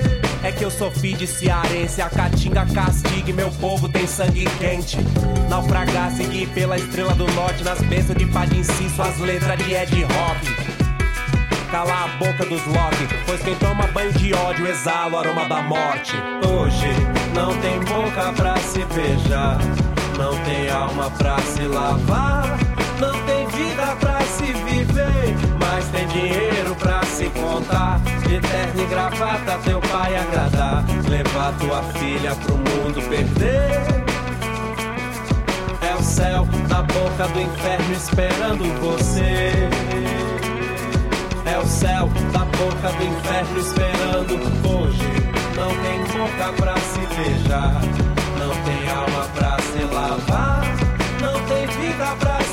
[0.44, 4.98] É que eu sou filho de cearense, a caatinga castigue, meu povo tem sangue quente.
[5.48, 10.74] Naufragar, seguir pela estrela do norte, nas bênçãos de Padinci, suas letras de Ed Rock.
[11.70, 15.62] Calar a boca dos Loki, pois quem toma banho de ódio exala o aroma da
[15.62, 16.12] morte.
[16.46, 16.88] Hoje
[17.34, 19.58] não tem boca pra se beijar,
[20.18, 22.58] não tem alma pra se lavar,
[23.00, 28.00] Não tem vida pra se viver, mas tem dinheiro pra se contar.
[28.26, 30.84] De terno e gravata, teu pai agradar.
[31.08, 34.04] Levar tua filha pro mundo perder.
[35.82, 39.52] É o céu na boca do inferno esperando você.
[41.46, 44.34] É o céu da boca do inferno esperando
[44.68, 45.34] hoje.
[45.56, 47.80] Não tem boca pra se beijar,
[48.38, 50.64] não tem alma pra se lavar,
[51.20, 52.43] não tem vida pra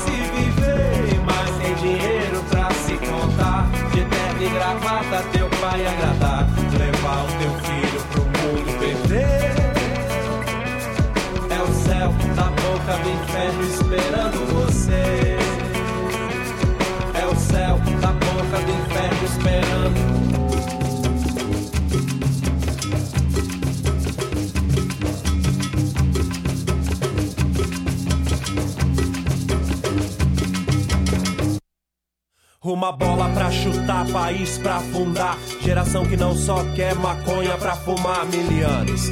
[5.02, 6.51] gravata, teu pai agradar,
[32.64, 35.36] Uma bola pra chutar, país pra afundar.
[35.60, 39.08] Geração que não só quer maconha pra fumar mil anos.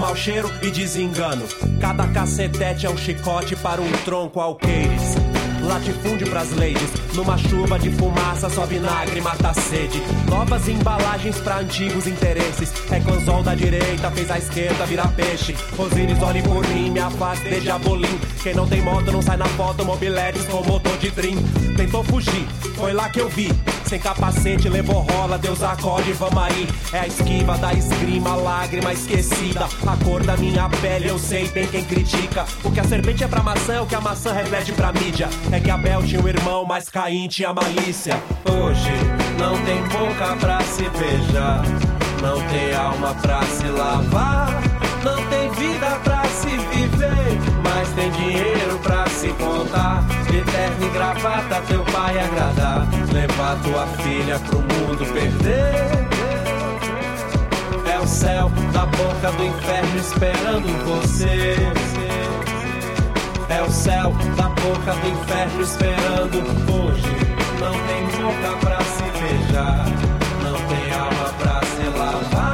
[0.00, 1.44] Mau cheiro e desengano.
[1.78, 5.25] Cada cacetete é um chicote para um tronco alqueires.
[5.66, 6.90] Latifúndio pras ladies.
[7.14, 10.02] Numa chuva de fumaça, só vinagre mata a sede.
[10.28, 12.72] Novas embalagens pra antigos interesses.
[12.90, 15.54] É Conzol da direita, fez a esquerda virar peixe.
[15.76, 18.18] Rosines, olhe por mim, me afaz de diabolim.
[18.42, 21.36] Quem não tem moto não sai na foto, mobiletes com motor de dream.
[21.76, 23.50] Tentou fugir, foi lá que eu vi.
[23.86, 26.68] Sem capacete, levou rola, Deus acorde, vamos aí.
[26.92, 29.68] É a esquiva da esgrima, lágrima esquecida.
[29.86, 32.44] A cor da minha pele, eu sei, tem quem critica.
[32.64, 35.28] O que a serpente é pra maçã, é o que a maçã reflete pra mídia.
[35.60, 38.20] Que Abel tinha um irmão mais Caim tinha malícia.
[38.44, 38.92] Hoje
[39.38, 41.62] não tem boca pra se beijar,
[42.22, 44.48] não tem alma pra se lavar,
[45.04, 50.04] não tem vida pra se viver, mas tem dinheiro pra se contar.
[50.30, 50.38] De
[50.84, 56.06] e gravata, teu pai agradar, levar tua filha pro mundo perder.
[57.90, 61.56] É o céu da boca do inferno esperando você.
[63.48, 66.38] É o céu da boca do inferno esperando
[66.72, 67.16] hoje.
[67.60, 69.86] Não tem boca pra se beijar,
[70.42, 72.45] não tem alma pra se lavar,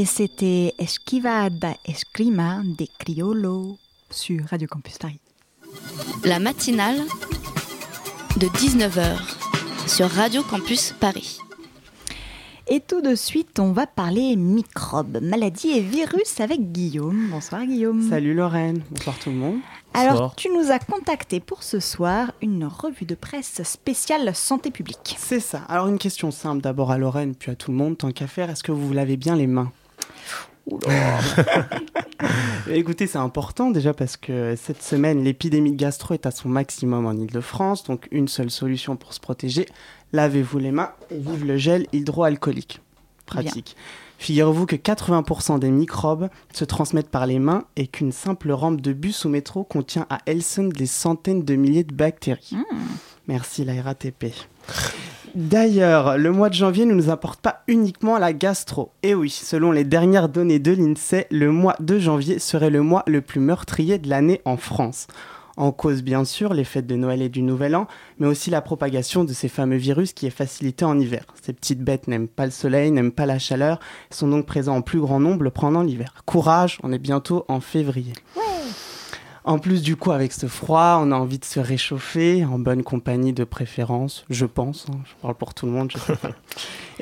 [0.00, 3.76] Et c'était Esquiva da Escrima des Criollo
[4.08, 5.20] sur Radio Campus Paris.
[6.24, 7.00] La matinale
[8.38, 9.18] de 19h
[9.86, 11.38] sur Radio Campus Paris.
[12.66, 17.28] Et tout de suite, on va parler microbes, maladies et virus avec Guillaume.
[17.30, 18.08] Bonsoir Guillaume.
[18.08, 19.58] Salut Lorraine, bonsoir tout le monde.
[19.92, 25.16] Alors, tu nous as contacté pour ce soir une revue de presse spéciale santé publique.
[25.18, 25.60] C'est ça.
[25.68, 28.48] Alors une question simple d'abord à Lorraine, puis à tout le monde, tant qu'à faire,
[28.48, 29.70] est-ce que vous vous lavez bien les mains?
[32.70, 37.06] Écoutez, c'est important déjà parce que cette semaine, l'épidémie de gastro est à son maximum
[37.06, 37.84] en Ile-de-France.
[37.84, 39.66] Donc, une seule solution pour se protéger
[40.12, 42.80] lavez-vous les mains et vive le gel hydroalcoolique.
[43.26, 43.76] Pratique.
[44.18, 48.92] Figurez-vous que 80% des microbes se transmettent par les mains et qu'une simple rampe de
[48.92, 52.56] bus ou métro contient à elle seule des centaines de milliers de bactéries.
[53.28, 54.26] Merci la RATP.
[55.34, 58.90] D'ailleurs, le mois de janvier ne nous apporte pas uniquement la gastro.
[59.02, 63.04] Et oui, selon les dernières données de l'INSEE, le mois de janvier serait le mois
[63.06, 65.06] le plus meurtrier de l'année en France.
[65.56, 67.86] En cause, bien sûr, les fêtes de Noël et du Nouvel An,
[68.18, 71.24] mais aussi la propagation de ces fameux virus qui est facilitée en hiver.
[71.42, 73.78] Ces petites bêtes n'aiment pas le soleil, n'aiment pas la chaleur,
[74.10, 76.14] sont donc présents en plus grand nombre pendant l'hiver.
[76.24, 78.14] Courage, on est bientôt en février.
[79.44, 82.82] En plus, du coup, avec ce froid, on a envie de se réchauffer, en bonne
[82.82, 84.86] compagnie de préférence, je pense.
[84.90, 86.30] hein, je parle pour tout le monde, je sais pas.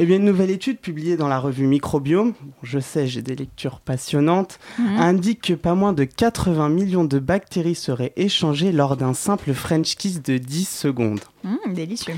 [0.01, 3.81] Eh bien, une nouvelle étude publiée dans la revue Microbiome, je sais, j'ai des lectures
[3.81, 4.96] passionnantes, Mhm.
[4.96, 9.96] indique que pas moins de 80 millions de bactéries seraient échangées lors d'un simple French
[9.96, 11.18] kiss de 10 secondes.
[11.42, 12.14] Mmh, délicieux.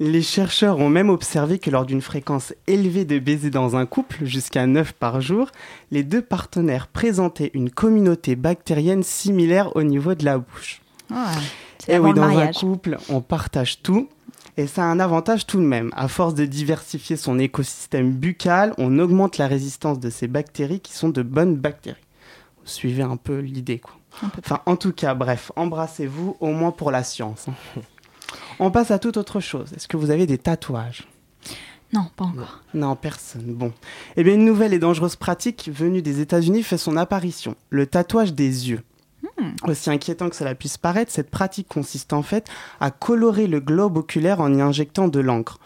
[0.00, 4.24] Les chercheurs ont même observé que lors d'une fréquence élevée de baisers dans un couple,
[4.24, 5.50] jusqu'à 9 par jour,
[5.92, 10.80] les deux partenaires présentaient une communauté bactérienne similaire au niveau de la bouche.
[11.12, 11.30] Ah,
[11.78, 12.56] c'est Et oui, dans mariage.
[12.56, 14.08] un couple, on partage tout.
[14.56, 15.90] Et ça a un avantage tout de même.
[15.96, 20.92] À force de diversifier son écosystème buccal, on augmente la résistance de ces bactéries qui
[20.92, 21.98] sont de bonnes bactéries.
[22.64, 23.96] Vous suivez un peu l'idée, quoi.
[24.38, 27.46] Enfin, en tout cas, bref, embrassez-vous au moins pour la science.
[28.58, 29.72] On passe à toute autre chose.
[29.74, 31.06] Est-ce que vous avez des tatouages
[31.92, 32.62] Non, pas encore.
[32.72, 33.54] Non, personne.
[33.54, 33.72] Bon.
[34.16, 38.34] Eh bien, une nouvelle et dangereuse pratique venue des États-Unis fait son apparition le tatouage
[38.34, 38.82] des yeux.
[39.66, 42.48] Aussi inquiétant que cela puisse paraître, cette pratique consiste en fait
[42.80, 45.58] à colorer le globe oculaire en y injectant de l'encre.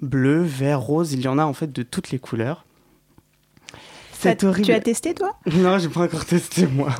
[0.00, 2.64] Bleu, vert, rose, il y en a en fait de toutes les couleurs.
[4.12, 4.66] C'est horrible.
[4.66, 5.36] Tu as testé, toi?
[5.52, 6.90] Non, j'ai pas encore testé moi.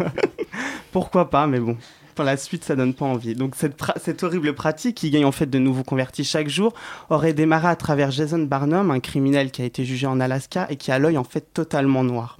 [0.93, 1.77] Pourquoi pas, mais bon.
[2.15, 3.35] Pour la suite, ça donne pas envie.
[3.35, 6.73] Donc cette, horrible pratique, qui gagne en fait de nouveaux convertis chaque jour,
[7.11, 10.77] aurait démarré à travers Jason Barnum, un criminel qui a été jugé en Alaska et
[10.77, 12.39] qui a l'œil en fait totalement noir.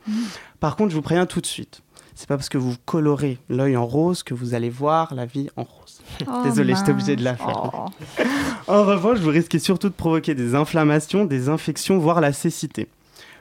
[0.61, 1.83] Par contre, je vous préviens tout de suite.
[2.15, 5.49] C'est pas parce que vous colorez l'œil en rose que vous allez voir la vie
[5.57, 6.01] en rose.
[6.27, 7.71] Oh, Désolé, j'étais obligé de la faire.
[7.75, 8.23] Oh.
[8.69, 12.89] En revanche, vous risquez surtout de provoquer des inflammations, des infections, voire la cécité.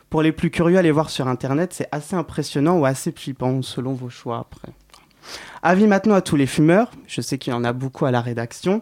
[0.09, 3.93] Pour les plus curieux, allez voir sur internet, c'est assez impressionnant ou assez flippant, selon
[3.93, 4.73] vos choix après.
[5.61, 8.21] Avis maintenant à tous les fumeurs, je sais qu'il y en a beaucoup à la
[8.21, 8.81] rédaction.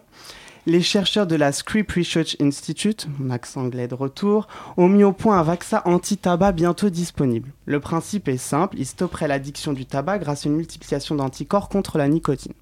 [0.68, 5.12] Les chercheurs de la Scrip Research Institute, mon accent anglais de retour, ont mis au
[5.12, 7.52] point un vaccin anti-tabac bientôt disponible.
[7.66, 11.98] Le principe est simple, il stopperait l'addiction du tabac grâce à une multiplication d'anticorps contre
[11.98, 12.54] la nicotine.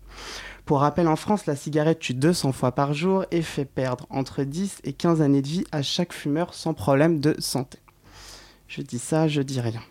[0.66, 4.44] Pour rappel, en France, la cigarette tue 200 fois par jour et fait perdre entre
[4.44, 7.80] 10 et 15 années de vie à chaque fumeur sans problème de santé.
[8.70, 9.82] Je dis ça, je dis rien.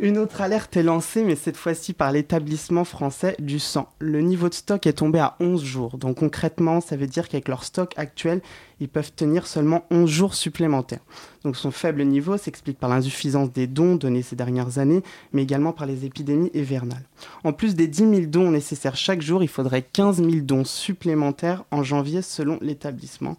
[0.00, 3.88] Une autre alerte est lancée, mais cette fois-ci par l'établissement français du sang.
[3.98, 5.98] Le niveau de stock est tombé à 11 jours.
[5.98, 8.40] Donc concrètement, ça veut dire qu'avec leur stock actuel,
[8.80, 11.04] ils peuvent tenir seulement 11 jours supplémentaires.
[11.44, 15.72] Donc son faible niveau s'explique par l'insuffisance des dons donnés ces dernières années, mais également
[15.72, 17.04] par les épidémies hivernales.
[17.44, 21.64] En plus des 10 000 dons nécessaires chaque jour, il faudrait 15 000 dons supplémentaires
[21.70, 23.36] en janvier selon l'établissement.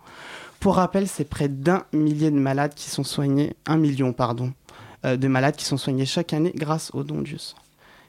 [0.59, 4.53] Pour rappel, c'est près d'un millier de malades qui sont soignés, un million pardon,
[5.03, 7.55] de malades qui sont soignés chaque année grâce aux dons du sang.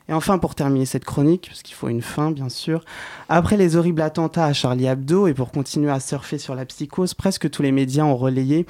[0.08, 2.84] Et enfin, pour terminer cette chronique, parce qu'il faut une fin, bien sûr,
[3.30, 7.14] après les horribles attentats à Charlie Hebdo et pour continuer à surfer sur la psychose,
[7.14, 8.66] presque tous les médias ont relayé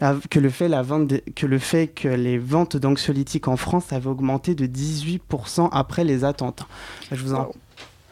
[0.00, 0.68] la- que, le fait,
[1.34, 6.24] que le fait que les ventes d'anxiolytiques en France avaient augmenté de 18% après les
[6.24, 6.66] attentats.
[7.10, 7.50] Je vous en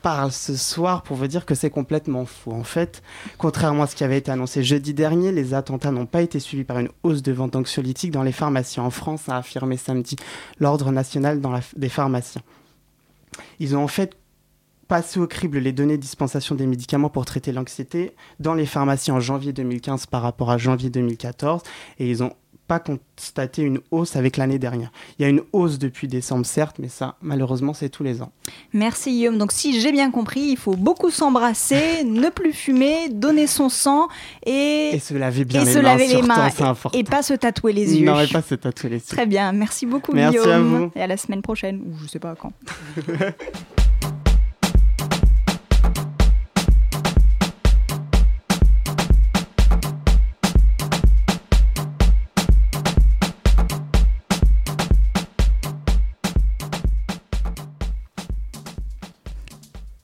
[0.02, 2.52] parle ce soir pour vous dire que c'est complètement faux.
[2.52, 3.02] En fait,
[3.38, 6.64] contrairement à ce qui avait été annoncé jeudi dernier, les attentats n'ont pas été suivis
[6.64, 10.16] par une hausse de vente d'anxiolytiques dans les pharmacies en France, a affirmé samedi
[10.58, 11.40] l'Ordre national
[11.76, 12.42] des pharmaciens.
[13.58, 14.16] Ils ont en fait
[14.88, 19.10] passé au crible les données de dispensation des médicaments pour traiter l'anxiété dans les pharmacies
[19.10, 21.62] en janvier 2015 par rapport à janvier 2014
[21.98, 22.34] et ils ont
[22.72, 24.90] pas constaté une hausse avec l'année dernière.
[25.18, 28.32] Il y a une hausse depuis décembre certes, mais ça malheureusement c'est tous les ans.
[28.72, 29.36] Merci Guillaume.
[29.36, 34.08] Donc si j'ai bien compris, il faut beaucoup s'embrasser, ne plus fumer, donner son sang
[34.46, 36.88] et, Et se laver bien et les se mains, laver les mains important.
[36.94, 38.06] et pas se tatouer les yeux.
[38.06, 39.02] Non, pas se tatouer les yeux.
[39.06, 40.78] Très bien, merci beaucoup Merci à Guillaume.
[40.84, 40.92] vous.
[40.96, 42.52] Et à la semaine prochaine, ou je sais pas quand.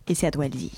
[0.08, 0.72] Et c'est à toi, Elsie.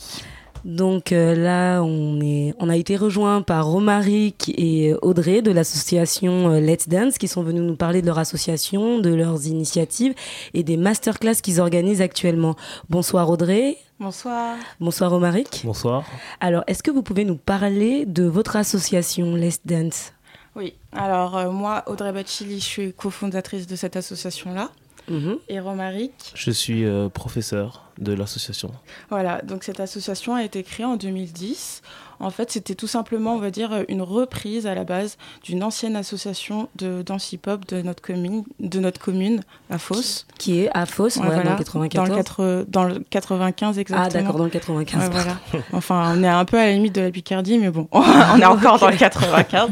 [0.64, 6.51] Donc euh, là, on, est, on a été rejoint par Romaric et Audrey de l'association
[6.51, 10.14] euh, Let's Dance qui sont venus nous parler de leur association, de leurs initiatives
[10.53, 12.57] et des masterclass qu'ils organisent actuellement.
[12.91, 13.78] Bonsoir Audrey.
[13.99, 14.57] Bonsoir.
[14.81, 15.62] Bonsoir Romaric.
[15.64, 16.05] Bonsoir.
[16.41, 20.12] Alors, est-ce que vous pouvez nous parler de votre association Let's Dance?
[20.57, 24.70] Oui, alors euh, moi, Audrey Bachili, je suis cofondatrice de cette association-là.
[25.09, 25.39] Mhm.
[25.49, 26.33] Et Romaric?
[26.35, 28.73] Je suis euh, professeur de l'association.
[29.11, 31.83] Voilà, donc cette association a été créée en 2010.
[32.21, 35.97] En fait, c'était tout simplement, on va dire, une reprise à la base d'une ancienne
[35.97, 39.41] association de danse hip-hop de notre commune, de notre commune
[39.71, 40.27] à Fos.
[40.39, 41.95] Qui est à Fos, ouais, dans le 94.
[41.95, 44.07] Dans le, quatre- dans le 95 exactement.
[44.07, 45.31] Ah, d'accord, dans le 95, Ouais, pardon.
[45.51, 45.64] voilà.
[45.73, 48.45] Enfin, on est un peu à la limite de la Picardie, mais bon, on est
[48.45, 49.71] encore dans le 95.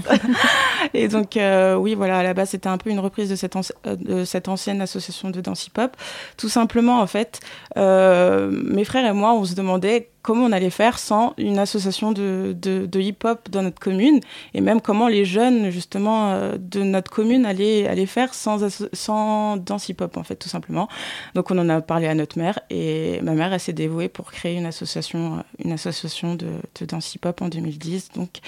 [0.94, 3.57] Et donc, euh, oui, voilà, à la base, c'était un peu une reprise de cette,
[3.57, 5.96] euh, de cette ancienne association de danse hip-hop.
[6.36, 7.40] Tout simplement, en fait,
[7.76, 12.12] euh, mes frères et moi, on se demandait comment on allait faire sans une association
[12.12, 14.20] de, de, hip-hop dans notre commune,
[14.54, 19.56] et même comment les jeunes, justement, euh, de notre commune allaient, allaient faire sans, sans
[19.56, 20.88] danse hip-hop, en fait, tout simplement.
[21.34, 24.30] Donc, on en a parlé à notre mère, et ma mère, elle s'est dévouée pour
[24.32, 26.48] créer une association, une association de,
[26.80, 28.10] de danse hip-hop en 2010.
[28.14, 28.40] Donc,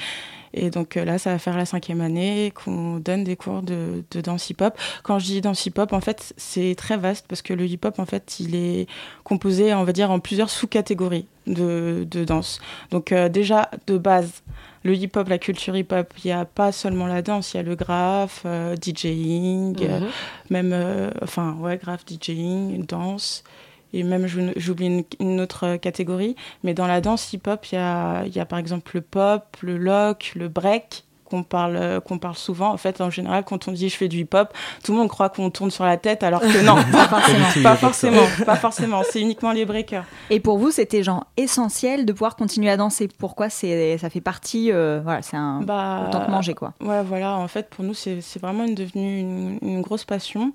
[0.54, 4.20] Et donc là, ça va faire la cinquième année qu'on donne des cours de, de
[4.20, 4.76] danse hip-hop.
[5.02, 8.06] Quand je dis danse hip-hop, en fait, c'est très vaste parce que le hip-hop, en
[8.06, 8.86] fait, il est
[9.24, 12.60] composé, on va dire, en plusieurs sous-catégories de, de, danse.
[12.90, 14.42] Donc déjà, de base,
[14.82, 17.62] le hip-hop, la culture hip-hop, il n'y a pas seulement la danse, il y a
[17.62, 20.06] le graphe, euh, DJing, euh, Mhm.
[20.50, 23.44] même, euh, enfin, ouais, graphe, DJing, danse.
[23.92, 24.26] Et même,
[24.56, 26.36] j'oublie une, une autre catégorie.
[26.64, 29.56] Mais dans la danse hip-hop, il y a, il y a par exemple le pop,
[29.62, 32.72] le lock, le break qu'on parle, qu'on parle souvent.
[32.72, 35.28] En fait, en général, quand on dit je fais du hip-hop, tout le monde croit
[35.28, 37.62] qu'on tourne sur la tête, alors que non, pas forcément.
[37.62, 39.02] Pas forcément, pas forcément.
[39.08, 40.04] C'est uniquement les breakers.
[40.28, 43.08] Et pour vous, c'était genre essentiel de pouvoir continuer à danser.
[43.16, 46.72] Pourquoi c'est ça fait partie, euh, voilà, c'est un Bah, autant que manger quoi.
[46.80, 50.52] Ouais, voilà, en fait, pour nous, c'est c'est vraiment une, devenu une, une grosse passion.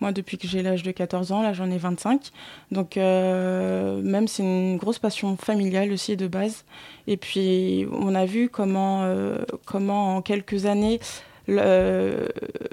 [0.00, 2.30] Moi, depuis que j'ai l'âge de 14 ans, là, j'en ai 25.
[2.70, 6.64] Donc, euh, même, c'est une grosse passion familiale aussi de base.
[7.06, 11.00] Et puis, on a vu comment, euh, comment en quelques années,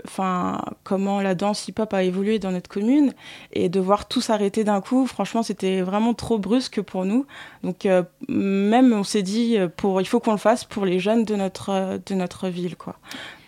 [0.05, 3.13] enfin, comment la danse hip-hop a évolué dans notre commune.
[3.53, 7.26] Et de voir tout s'arrêter d'un coup, franchement, c'était vraiment trop brusque pour nous.
[7.63, 11.36] Donc, euh, même, on s'est dit, il faut qu'on le fasse pour les jeunes de
[11.36, 12.97] notre, de notre ville, quoi.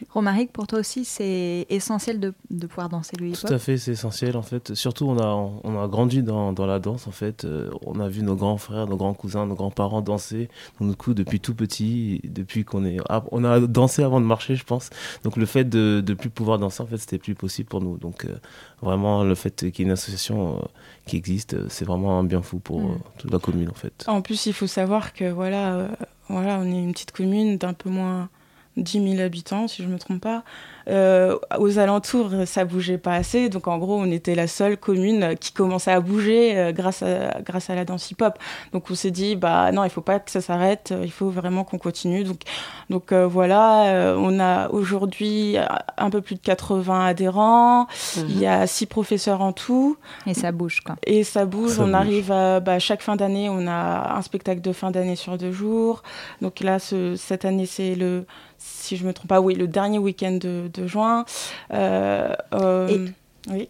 [0.09, 3.47] Romaric, pour toi aussi, c'est essentiel de, de pouvoir danser le hip-hop.
[3.47, 4.73] Tout à fait, c'est essentiel en fait.
[4.75, 5.25] Surtout, on a,
[5.63, 7.45] on a grandi dans, dans la danse en fait.
[7.45, 10.49] Euh, on a vu nos grands frères, nos grands cousins, nos grands-parents danser.
[10.79, 12.97] Donc, du coup, depuis tout petit, depuis qu'on est.
[13.31, 14.89] on a dansé avant de marcher, je pense.
[15.23, 17.97] Donc, le fait de ne plus pouvoir danser, en fait, c'était plus possible pour nous.
[17.97, 18.35] Donc, euh,
[18.81, 20.61] vraiment, le fait qu'il y ait une association euh,
[21.05, 22.85] qui existe, c'est vraiment un bien fou pour Mm.
[22.91, 24.05] euh, toute la commune en fait.
[24.07, 25.87] En plus, il faut savoir que voilà, euh,
[26.29, 28.29] voilà, on est une petite commune d'un peu moins
[28.77, 30.43] 10 000 habitants, si je ne me trompe pas.
[30.89, 33.49] Euh, aux alentours, ça bougeait pas assez.
[33.49, 37.41] Donc, en gros, on était la seule commune qui commençait à bouger euh, grâce, à,
[37.41, 38.37] grâce à la danse hip-hop.
[38.71, 40.93] Donc, on s'est dit, bah non, il faut pas que ça s'arrête.
[41.03, 42.23] Il faut vraiment qu'on continue.
[42.23, 42.39] Donc,
[42.89, 45.57] donc euh, voilà, euh, on a aujourd'hui
[45.97, 47.87] un peu plus de 80 adhérents.
[48.17, 49.97] Il y a six professeurs en tout.
[50.25, 50.95] Et ça bouge, quoi.
[51.05, 51.71] Et ça bouge.
[51.71, 51.95] Ça on bouge.
[51.95, 55.51] arrive à bah, chaque fin d'année, on a un spectacle de fin d'année sur deux
[55.51, 56.01] jours.
[56.41, 58.25] Donc là, ce- cette année, c'est le,
[58.87, 61.25] si je me trompe pas, oui, le dernier week-end de, de juin.
[61.73, 63.11] Euh, euh, oui.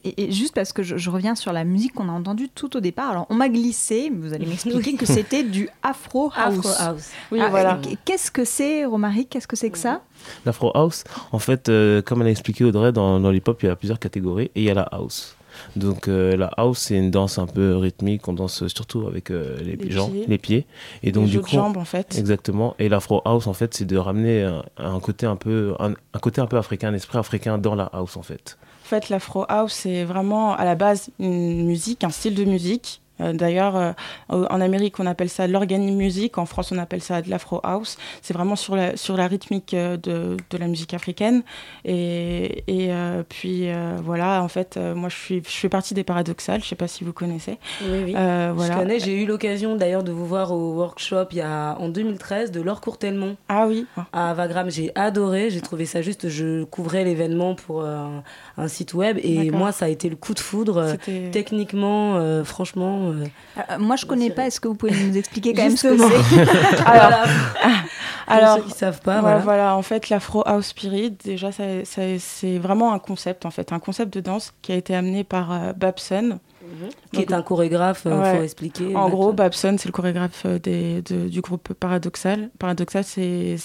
[0.03, 2.75] Et, et juste parce que je, je reviens sur la musique qu'on a entendue tout
[2.75, 3.11] au départ.
[3.11, 6.65] Alors, on m'a glissé, mais vous allez m'expliquer que c'était du Afro House.
[6.65, 7.09] Afro House.
[7.31, 7.79] Oui, Ah, voilà.
[8.03, 9.29] Qu'est-ce que c'est, Romaric?
[9.29, 10.01] Qu'est-ce que c'est que ça?
[10.47, 13.69] L'Afro House, en fait, euh, comme elle a expliqué Audrey, dans, dans l'hip-hop, il y
[13.69, 15.36] a plusieurs catégories et il y a la house.
[15.75, 19.57] Donc euh, la house, c'est une danse un peu rythmique, on danse surtout avec euh,
[19.61, 20.25] les, Les gens, pieds.
[20.27, 20.65] les pieds.
[21.03, 22.17] Et donc Les du coup, jambes, en fait.
[22.17, 22.75] Exactement.
[22.79, 26.19] Et l'Afro House, en fait, c'est de ramener un, un côté un peu, un, un
[26.19, 28.57] côté un peu africain, un esprit africain dans la house, en fait.
[28.83, 33.01] En fait, l'afro house, c'est vraiment à la base une musique, un style de musique.
[33.21, 33.91] Euh, D'ailleurs, euh,
[34.29, 36.37] en Amérique, on appelle ça music.
[36.37, 37.97] En France, on appelle ça de l'afro house.
[38.21, 41.43] C'est vraiment sur la, sur la rythmique euh, de, de la musique africaine.
[41.85, 45.93] Et, et euh, puis, euh, voilà, en fait, euh, moi, je, suis, je fais partie
[45.93, 46.59] des Paradoxales.
[46.61, 47.57] Je ne sais pas si vous connaissez.
[47.83, 48.11] Oui, oui.
[48.13, 48.53] Voilà.
[48.73, 51.89] Je connais, j'ai eu l'occasion d'ailleurs de vous voir au workshop il y a, en
[51.89, 53.35] 2013 de Laure Courtelmont.
[53.49, 58.23] Ah oui À Vagram, j'ai adoré, j'ai trouvé ça juste, je couvrais l'événement pour un,
[58.57, 60.95] un site web et moi ça a été le coup de foudre.
[61.31, 63.06] Techniquement, franchement.
[63.09, 63.25] Euh,
[63.57, 64.47] Euh, Moi, je connais pas.
[64.47, 66.43] Est-ce que vous pouvez nous expliquer quand même ce que c'est?
[68.27, 69.75] Alors, Pour ceux qui savent pas, ouais, voilà.
[69.75, 73.79] En fait, l'Afro House Spirit, déjà, ça- ça- c'est vraiment un concept, en fait, un
[73.79, 76.39] concept de danse qui a été amené par euh, Babson.
[77.13, 81.29] Qui est un chorégraphe, euh, faut expliquer, En gros, Babson, c'est le chorégraphe des, de-
[81.29, 82.49] du groupe Paradoxal.
[82.59, 83.55] Paradoxal, c'est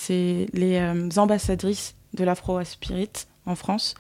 [0.53, 3.11] les euh, ambassadrices de l'Afro House Spirit
[3.45, 3.95] en France.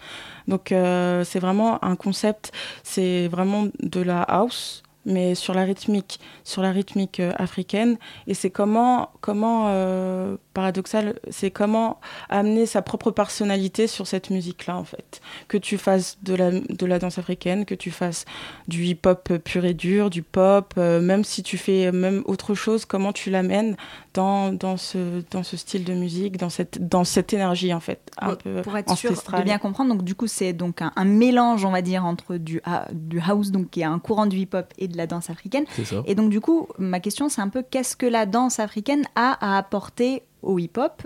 [0.46, 2.52] Donc, euh, c'est vraiment un concept,
[2.84, 7.96] c'est vraiment de la house mais sur la rythmique, sur la rythmique euh, africaine.
[8.26, 14.76] Et c'est comment, comment euh, paradoxal, c'est comment amener sa propre personnalité sur cette musique-là,
[14.76, 15.20] en fait.
[15.48, 18.24] Que tu fasses de la, de la danse africaine, que tu fasses
[18.68, 22.84] du hip-hop pur et dur, du pop, euh, même si tu fais même autre chose,
[22.84, 23.76] comment tu l'amènes
[24.14, 28.00] dans, dans, ce, dans ce style de musique, dans cette, dans cette énergie, en fait,
[28.18, 31.04] un peu pour être sûr de bien comprendre, donc du coup c'est donc un, un
[31.04, 34.36] mélange, on va dire, entre du, ha- du house, donc qui est un courant du
[34.38, 35.64] hip-hop, et de la danse africaine.
[35.84, 36.02] Ça.
[36.06, 39.54] Et donc du coup, ma question c'est un peu qu'est-ce que la danse africaine a
[39.54, 41.02] à apporter au hip-hop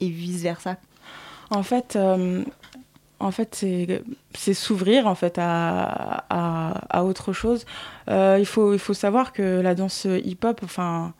[0.00, 0.76] et vice versa.
[1.50, 2.44] En fait, euh,
[3.18, 4.02] en fait, c'est
[4.34, 7.64] c'est s'ouvrir en fait à, à, à autre chose.
[8.08, 11.14] Euh, il faut il faut savoir que la danse hip-hop, enfin,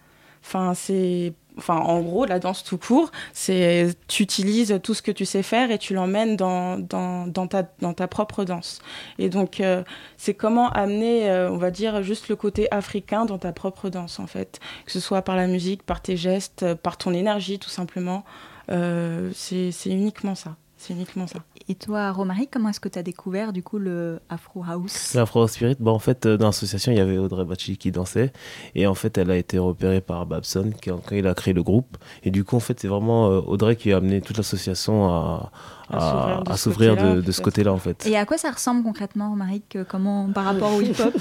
[0.47, 5.11] enfin c'est Enfin, en gros, la danse tout court, c'est tu utilises tout ce que
[5.11, 8.83] tu sais faire et tu l'emmènes dans, dans, ta, dans ta propre danse.
[9.19, 9.83] Et donc, euh,
[10.19, 14.19] c'est comment amener, euh, on va dire, juste le côté africain dans ta propre danse,
[14.21, 14.61] en fait.
[14.85, 18.25] Que ce soit par la musique, par tes gestes, par ton énergie, tout simplement.
[18.71, 20.57] Euh, c'est uniquement ça.
[20.87, 21.41] C'est uniquement ça.
[21.69, 25.15] Et toi, Romaric, comment est-ce que tu as découvert du coup le Afro House?
[25.15, 28.33] L'Afro Spirit, bah, en fait, dans l'association, il y avait Audrey Bachi qui dansait.
[28.77, 31.97] Et en fait, elle a été repérée par Babson quand il a créé le groupe.
[32.23, 35.51] Et du coup, en fait, c'est vraiment Audrey qui a amené toute l'association à,
[35.91, 38.07] à, s'ouvrir de, de, ce côté-là, en fait.
[38.07, 39.79] Et à quoi ça ressemble concrètement, Romaric?
[39.89, 41.15] Comment par rapport au hip-hop?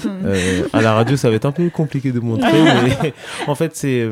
[0.72, 2.62] À la radio, ça va être un peu compliqué de montrer.
[3.02, 3.14] mais
[3.48, 4.08] en fait, c'est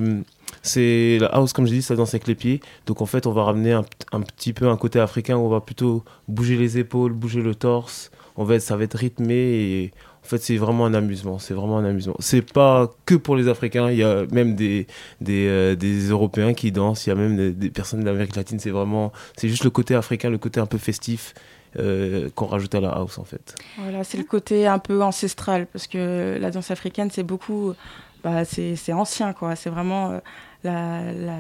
[0.65, 2.61] c'est la house, comme je dis, ça danse avec les pieds.
[2.87, 5.49] Donc en fait, on va ramener un, un, petit peu un côté africain où on
[5.49, 8.11] va plutôt bouger les épaules, bouger le torse.
[8.37, 9.93] En fait, ça va être rythmé et
[10.25, 11.39] en fait, c'est vraiment un amusement.
[11.39, 12.17] C'est vraiment un amusement.
[12.19, 13.91] C'est pas que pour les Africains.
[13.91, 14.87] Il y a même des
[15.21, 17.07] des, euh, des Européens qui dansent.
[17.07, 18.59] Il y a même des, personnes d'Amérique latine.
[18.59, 21.35] C'est vraiment, c'est juste le côté africain, le côté un peu festif.
[21.77, 23.57] Euh, qu'on rajoute à la house en fait.
[23.79, 27.75] Voilà, c'est le côté un peu ancestral parce que la danse africaine c'est beaucoup,
[28.23, 29.57] bah, c'est ancien quoi.
[29.57, 30.19] C'est vraiment euh,
[30.65, 31.37] la, la,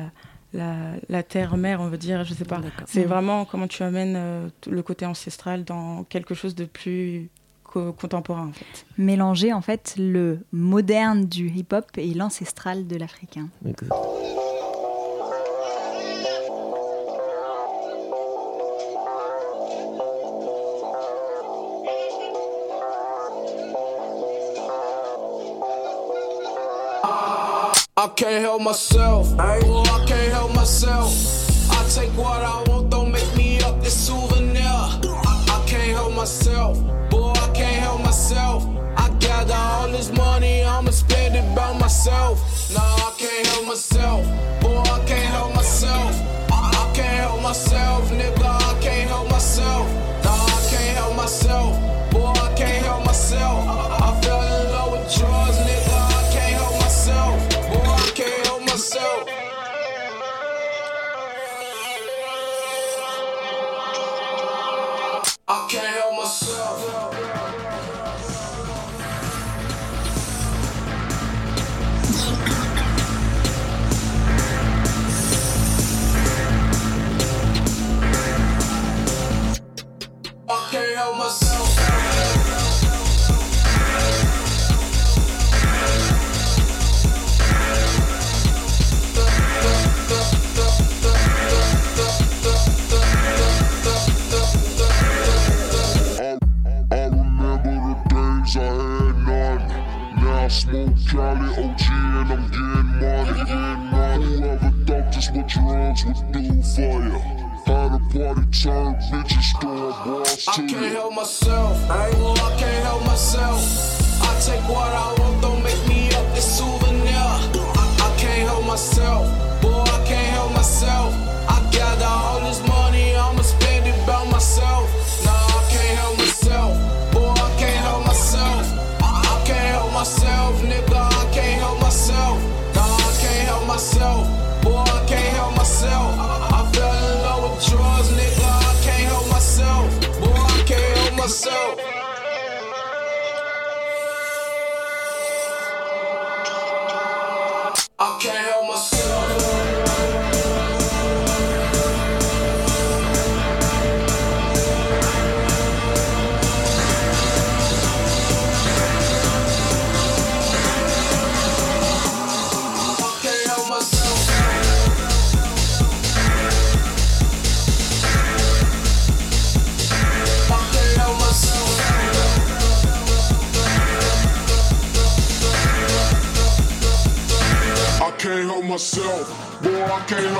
[0.52, 0.74] la,
[1.08, 2.60] la terre-mère, on veut dire, je sais pas.
[2.86, 7.28] C'est vraiment comment tu amènes euh, le côté ancestral dans quelque chose de plus
[7.98, 8.86] contemporain en fait.
[8.98, 13.48] Mélanger en fait le moderne du hip-hop et l'ancestral de l'africain.
[28.16, 29.26] Can't help myself.
[29.38, 31.10] Oh, I can't help myself.
[31.70, 34.62] I take what I want, don't make me up this souvenir.
[34.62, 36.78] I, I can't help myself.
[37.10, 38.64] Boy, I can't help myself.
[38.96, 42.38] I gather all this money, I'ma spend it by myself.
[42.72, 44.24] Nah, I can't help myself.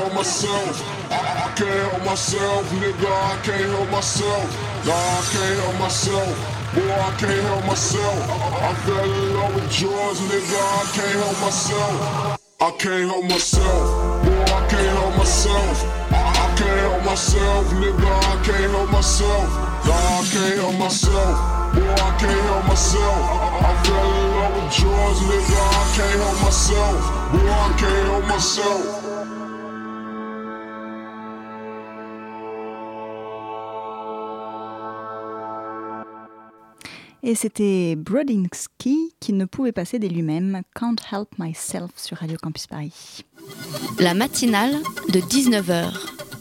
[0.05, 0.83] Help myself.
[1.11, 4.45] I, can't help myself, nigga, I can't help myself.
[4.85, 6.29] Nah, I can't help myself,
[6.75, 8.19] boy, I can't help myself.
[8.69, 12.41] I fell in love with drugs, nigga, I can't help myself.
[12.61, 15.77] I can't help myself, boy, I can't help myself.
[16.13, 19.49] I, can't help myself, nigga, I can't help myself.
[19.87, 21.35] Nah, I can't help myself,
[21.75, 23.25] boy, I can't help myself.
[23.65, 26.99] I fell in love with drugs, nigga, I can't help myself.
[27.33, 29.14] Boy, I can't help myself.
[37.27, 42.67] Et c'était Brodinski qui ne pouvait passer de lui-même Can't Help Myself sur Radio Campus
[42.67, 43.25] Paris.
[43.99, 44.75] La matinale
[45.09, 46.34] de 19h.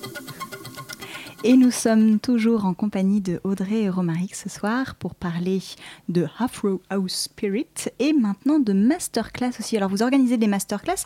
[1.45, 5.61] Et nous sommes toujours en compagnie de Audrey et Romaric ce soir pour parler
[6.07, 7.67] de Afro House Spirit
[7.99, 9.75] et maintenant de masterclass aussi.
[9.75, 11.03] Alors vous organisez des masterclass.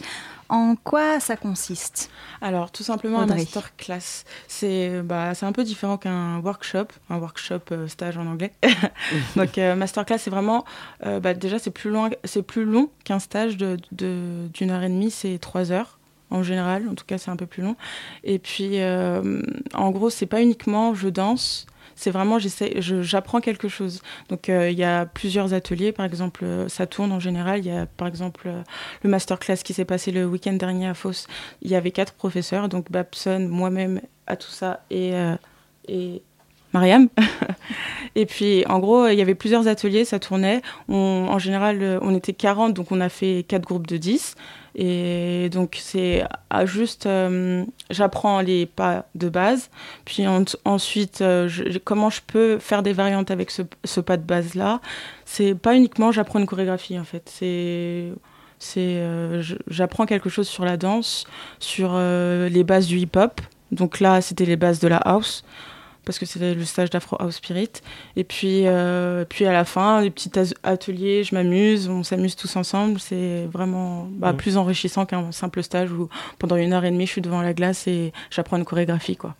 [0.50, 2.12] En quoi ça consiste?
[2.40, 3.34] Alors tout simplement Audrey.
[3.34, 4.26] un masterclass.
[4.48, 8.54] C'est bah, c'est un peu différent qu'un workshop, un workshop euh, stage en anglais.
[9.36, 10.66] Donc euh, masterclass c'est vraiment
[11.04, 14.84] euh, bah, déjà c'est plus long c'est plus long qu'un stage de de- d'une heure
[14.84, 15.97] et demie, c'est trois heures
[16.30, 16.88] en général.
[16.90, 17.76] En tout cas c'est un peu plus long.
[18.24, 19.42] Et puis euh,
[19.74, 21.68] en gros c'est pas uniquement je danse.
[21.98, 24.04] C'est vraiment, j'apprends quelque chose.
[24.30, 25.92] Donc, euh, il y a plusieurs ateliers.
[25.92, 27.60] Par exemple, euh, ça tourne en général.
[27.60, 28.62] Il y a, par exemple, euh,
[29.02, 31.26] le masterclass qui s'est passé le week-end dernier à Fos.
[31.64, 35.14] Il y avait quatre professeurs, donc Babson, moi-même, à tout ça, et,
[35.88, 36.22] et
[36.72, 37.08] Mariam.
[38.16, 40.62] et puis, en gros, il y avait plusieurs ateliers, ça tournait.
[40.90, 44.36] En général, on était 40, donc on a fait quatre groupes de 10.
[44.76, 46.24] Et donc, c'est
[46.66, 49.70] juste, euh, j'apprends les pas de base.
[50.06, 51.50] Puis en- ensuite, euh,
[51.84, 54.82] comment je peux faire des variantes avec ce, pas de base-là?
[55.26, 57.24] C'est pas uniquement j'apprends une chorégraphie, en fait.
[57.34, 58.12] C'est
[58.60, 61.26] c'est euh, j'apprends quelque chose sur la danse,
[61.60, 63.42] sur les bases du hip-hop.
[63.72, 65.44] Donc là, c'était les bases de la house
[66.08, 67.70] parce que c'était le stage d'Afro House Spirit.
[68.16, 70.32] Et puis, euh, puis à la fin, les petits
[70.64, 72.98] ateliers, je m'amuse, on s'amuse tous ensemble.
[73.00, 74.38] C'est vraiment bah, Mm.
[74.38, 76.08] plus enrichissant qu'un simple stage où
[76.40, 79.18] pendant une heure et demie, je suis devant la glace et j'apprends une chorégraphie.
[79.18, 79.36] Quoi.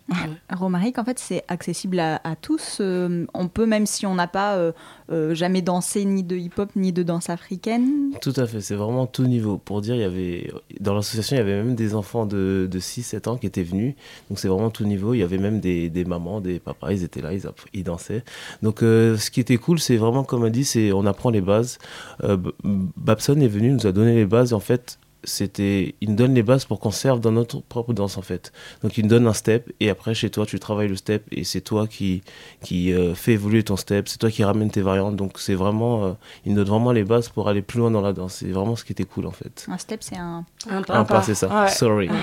[0.52, 2.78] Romaric, en fait, c'est accessible à, à tous.
[2.82, 4.72] Euh, on peut, même si on n'a pas euh,
[5.10, 8.12] euh, jamais dansé ni de hip-hop ni de danse africaine.
[8.20, 9.56] Tout à fait, c'est vraiment tout niveau.
[9.56, 12.78] Pour dire, il y avait dans l'association, il y avait même des enfants de, de
[12.78, 13.94] 6-7 ans qui étaient venus.
[14.28, 15.14] Donc c'est vraiment tout niveau.
[15.14, 17.42] Il y avait même des, des mamans, des papas, ils étaient là, ils,
[17.72, 18.24] ils dansaient.
[18.62, 21.40] Donc euh, ce qui était cool, c'est vraiment comme on dit, c'est on apprend les
[21.40, 21.78] bases.
[22.24, 24.52] Euh, Babson est venu, nous a donné les bases.
[24.52, 27.92] Et en fait, c'était, il nous donne les bases pour qu'on serve dans notre propre
[27.92, 28.52] danse en fait.
[28.82, 31.44] Donc il nous donne un step et après chez toi tu travailles le step et
[31.44, 32.22] c'est toi qui
[32.62, 35.16] qui euh, fait évoluer ton step, c'est toi qui ramène tes variantes.
[35.16, 36.12] Donc c'est vraiment, euh,
[36.44, 38.34] il nous donne vraiment les bases pour aller plus loin dans la danse.
[38.34, 39.66] C'est vraiment ce qui était cool en fait.
[39.68, 40.44] Un step, c'est un.
[40.70, 41.64] Un Un pas, c'est ça.
[41.64, 41.70] Ouais.
[41.70, 42.08] Sorry.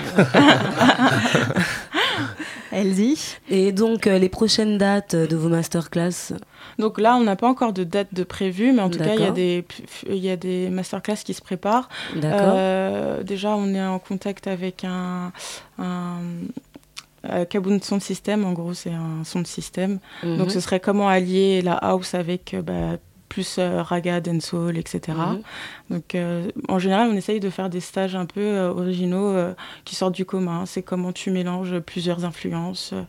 [2.75, 6.33] Elsie Et donc, euh, les prochaines dates de vos masterclass
[6.79, 9.21] Donc là, on n'a pas encore de date de prévue, mais en tout cas, il
[9.21, 9.65] y, a des,
[10.09, 11.89] il y a des masterclass qui se préparent.
[12.15, 12.53] D'accord.
[12.55, 15.31] Euh, déjà, on est en contact avec un,
[15.79, 16.17] un
[17.29, 18.45] euh, Kaboom Sound System.
[18.45, 19.99] En gros, c'est un son de système.
[20.23, 20.37] Mhm.
[20.37, 22.97] Donc, ce serait comment allier la house avec euh, bah,
[23.29, 25.17] plus euh, raga, dancehall, etc.
[25.91, 29.53] Donc, euh, en général, on essaye de faire des stages un peu euh, originaux euh,
[29.85, 30.65] qui sortent du commun.
[30.65, 33.03] C'est comment tu mélanges plusieurs influences, euh,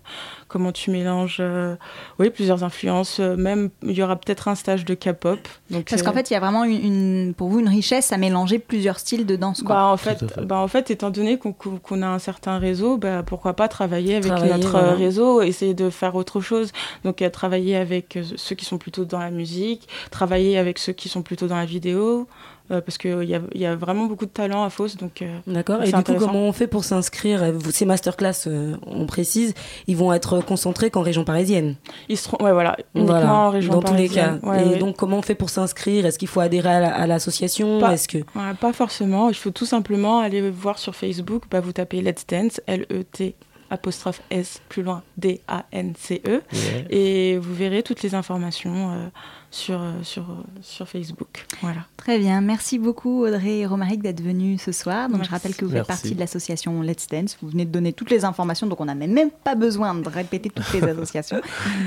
[0.48, 1.74] comment tu mélanges, euh,
[2.18, 3.18] oui, plusieurs influences.
[3.18, 5.38] euh, même, il y aura peut-être un stage de K-pop.
[5.70, 8.18] Parce euh, qu'en fait, il y a vraiment une, une- pour vous une richesse à
[8.18, 9.62] mélanger plusieurs styles de danse.
[9.62, 9.74] Quoi.
[9.74, 13.54] bah, en fait, bah, en fait, étant donné qu'on a un certain réseau, bah, pourquoi
[13.54, 14.92] pas travailler avec Travailler, notre voilà.
[14.94, 16.72] réseau, essayer de faire autre chose.
[17.04, 21.08] Donc, euh, travailler avec ceux qui sont plutôt dans la musique, travailler avec ceux qui
[21.08, 22.28] sont plutôt dans la vidéo,
[22.70, 24.96] euh, parce qu'il y a, y a vraiment beaucoup de talent à Fausse.
[24.96, 25.82] Donc, euh, D'accord.
[25.82, 29.54] Et du coup, comment on fait pour s'inscrire Ces masterclass, euh, on précise,
[29.86, 31.76] ils vont être concentrés qu'en région parisienne.
[32.08, 34.38] Ils seront, ouais, voilà, uniquement Voilà, en région dans tous les cas.
[34.38, 34.40] parisienne.
[34.50, 34.78] Ouais, et ouais.
[34.78, 36.06] donc, comment on fait pour s'inscrire?
[36.06, 37.78] Est-ce qu'il faut adhérer à la- à l'association?
[37.80, 39.28] Pas- Est-ce que Ouais, pas forcément.
[39.28, 41.44] Il faut tout simplement aller voir sur Facebook.
[41.50, 43.34] Bah, vous tapez Let's Dance, L-E-T
[43.70, 46.28] apostrophe S plus loin D-A-N-C-E.
[46.28, 46.42] E.
[46.90, 49.08] et vous verrez toutes les informations euh,
[49.50, 51.46] sur, euh, sur, euh, sur Facebook.
[51.62, 51.80] Voilà.
[51.96, 55.08] Très bien, merci beaucoup Audrey et Romaric d'être venus ce soir.
[55.08, 55.30] Donc Merci.
[55.30, 55.86] je rappelle que vous Merci.
[55.86, 57.36] faites partie de l'association Let's Dance.
[57.40, 60.50] Vous venez de donner toutes les informations, donc on n'a même pas besoin de répéter
[60.50, 61.40] toutes les associations.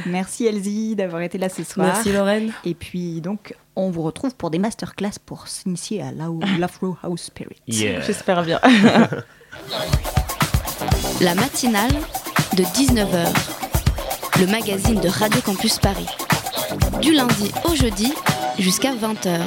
[0.06, 1.88] merci Elsie d'avoir été là ce soir.
[1.88, 2.52] Merci Lorraine.
[2.66, 6.12] Et puis donc on vous retrouve pour des masterclass pour s'initier à
[6.60, 7.62] l'Afro House Spirit.
[7.68, 8.02] Yeah.
[8.02, 8.60] J'espère bien.
[11.22, 11.92] La matinale
[12.56, 13.28] de 19h,
[14.40, 16.08] le magazine de Radio Campus Paris.
[17.02, 18.14] Du lundi au jeudi
[18.58, 19.40] jusqu'à 20h.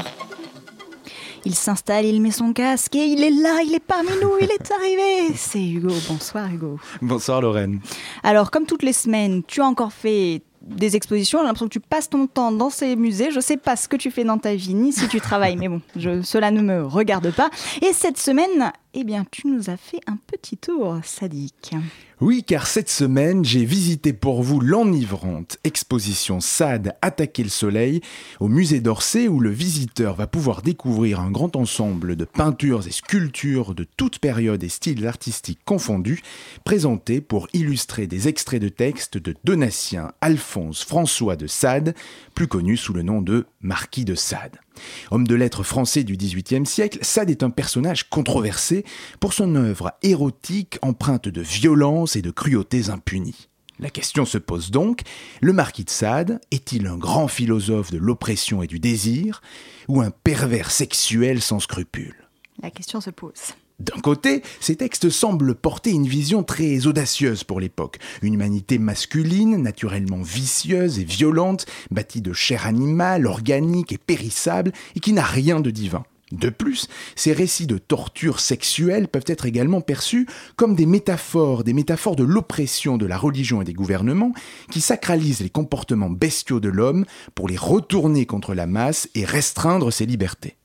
[1.44, 4.50] Il s'installe, il met son casque et il est là, il est parmi nous, il
[4.50, 5.34] est arrivé.
[5.36, 5.92] C'est Hugo.
[6.08, 6.78] Bonsoir Hugo.
[7.00, 7.80] Bonsoir Lorraine.
[8.22, 11.40] Alors, comme toutes les semaines, tu as encore fait des expositions.
[11.40, 13.32] J'ai l'impression que tu passes ton temps dans ces musées.
[13.32, 15.68] Je sais pas ce que tu fais dans ta vie, ni si tu travailles, mais
[15.68, 17.50] bon, je- cela ne me regarde pas.
[17.80, 21.74] Et cette semaine, eh bien, tu nous as fait un petit tour, Sadiq.
[22.20, 28.00] Oui, car cette semaine, j'ai visité pour vous l'enivrante exposition SAD Attaquer le soleil
[28.38, 32.92] au musée d'Orsay où le visiteur va pouvoir découvrir un grand ensemble de peintures et
[32.92, 36.22] sculptures de toutes périodes et styles artistiques confondus,
[36.64, 41.94] présentés pour illustrer des extraits de textes de Donatien Alphonse François de Sade,
[42.34, 44.61] plus connu sous le nom de Marquis de Sade.
[45.10, 48.84] Homme de lettres français du XVIIIe siècle, Sade est un personnage controversé
[49.20, 53.48] pour son œuvre érotique empreinte de violence et de cruautés impunies.
[53.78, 55.00] La question se pose donc,
[55.40, 59.42] le marquis de Sade est-il un grand philosophe de l'oppression et du désir,
[59.88, 62.28] ou un pervers sexuel sans scrupules
[62.62, 63.54] La question se pose.
[63.82, 69.56] D'un côté, ces textes semblent porter une vision très audacieuse pour l'époque, une humanité masculine,
[69.56, 75.58] naturellement vicieuse et violente, bâtie de chair animale, organique et périssable, et qui n'a rien
[75.58, 76.04] de divin.
[76.30, 81.72] De plus, ces récits de torture sexuelle peuvent être également perçus comme des métaphores, des
[81.72, 84.32] métaphores de l'oppression de la religion et des gouvernements
[84.70, 87.04] qui sacralisent les comportements bestiaux de l'homme
[87.34, 90.56] pour les retourner contre la masse et restreindre ses libertés.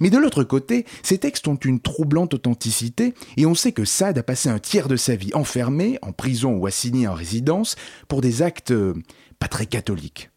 [0.00, 4.18] Mais de l'autre côté, ces textes ont une troublante authenticité et on sait que Sade
[4.18, 7.76] a passé un tiers de sa vie enfermé, en prison ou assigné en résidence
[8.08, 8.94] pour des actes euh,
[9.38, 10.30] pas très catholiques.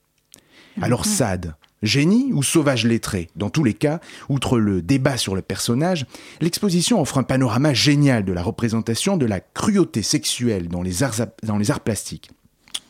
[0.81, 3.29] Alors Sade, génie ou sauvage lettré?
[3.36, 6.05] Dans tous les cas, outre le débat sur le personnage,
[6.41, 11.27] l'exposition offre un panorama génial de la représentation de la cruauté sexuelle dans les arts,
[11.43, 12.31] dans les arts plastiques.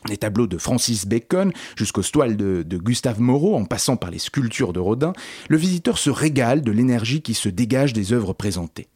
[0.08, 4.18] Les tableaux de Francis Bacon jusqu'aux toiles de, de Gustave Moreau, en passant par les
[4.18, 5.12] sculptures de Rodin,
[5.48, 8.88] le visiteur se régale de l'énergie qui se dégage des œuvres présentées.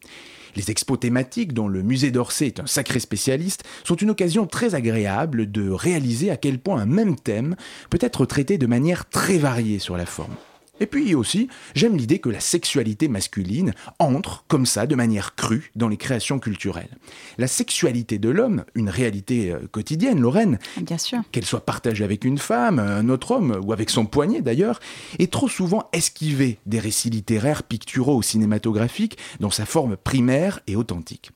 [0.56, 4.74] Les expos thématiques, dont le musée d'Orsay est un sacré spécialiste, sont une occasion très
[4.74, 7.56] agréable de réaliser à quel point un même thème
[7.88, 10.34] peut être traité de manière très variée sur la forme.
[10.80, 15.70] Et puis aussi, j'aime l'idée que la sexualité masculine entre, comme ça, de manière crue,
[15.76, 16.96] dans les créations culturelles.
[17.38, 21.20] La sexualité de l'homme, une réalité euh, quotidienne, Lorraine, Bien sûr.
[21.32, 24.80] qu'elle soit partagée avec une femme, un autre homme, ou avec son poignet d'ailleurs,
[25.18, 30.76] est trop souvent esquivée des récits littéraires, picturaux ou cinématographiques dans sa forme primaire et
[30.76, 31.30] authentique.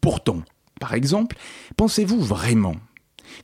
[0.00, 0.42] Pourtant,
[0.80, 1.36] par exemple,
[1.76, 2.76] pensez-vous vraiment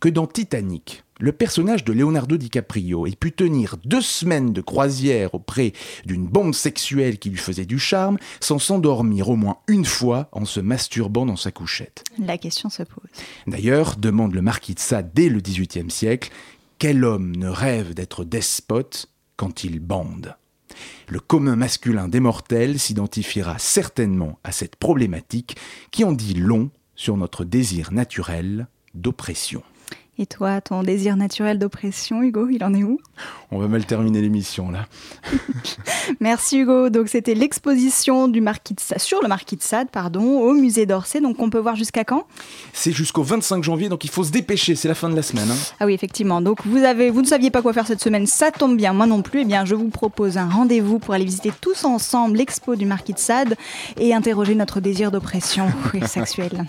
[0.00, 5.36] que dans Titanic, le personnage de Leonardo DiCaprio ait pu tenir deux semaines de croisière
[5.36, 5.72] auprès
[6.04, 10.44] d'une bombe sexuelle qui lui faisait du charme sans s'endormir au moins une fois en
[10.44, 13.08] se masturbant dans sa couchette La question se pose.
[13.46, 16.32] D'ailleurs, demande le marquis de Sade dès le XVIIIe siècle,
[16.80, 19.06] quel homme ne rêve d'être despote
[19.36, 20.36] quand il bande?
[21.06, 25.56] Le commun masculin des mortels s'identifiera certainement à cette problématique
[25.92, 29.62] qui en dit long sur notre désir naturel d'oppression.
[30.22, 33.00] Et toi, ton désir naturel d'oppression, Hugo, il en est où?
[33.50, 34.86] On va mal terminer l'émission là.
[36.20, 36.90] Merci Hugo.
[36.90, 40.86] Donc c'était l'exposition du marquis de Sade, sur le marquis de Sade, pardon, au musée
[40.86, 41.20] d'Orsay.
[41.20, 42.28] Donc on peut voir jusqu'à quand?
[42.72, 45.50] C'est jusqu'au 25 janvier, donc il faut se dépêcher, c'est la fin de la semaine.
[45.50, 45.56] hein.
[45.80, 46.40] Ah oui, effectivement.
[46.40, 49.06] Donc vous avez, vous ne saviez pas quoi faire cette semaine, ça tombe bien, moi
[49.06, 49.40] non plus.
[49.40, 53.14] Eh bien, je vous propose un rendez-vous pour aller visiter tous ensemble l'expo du Marquis
[53.14, 53.56] de Sade
[53.98, 56.64] et interroger notre désir d'oppression oui, sexuelle.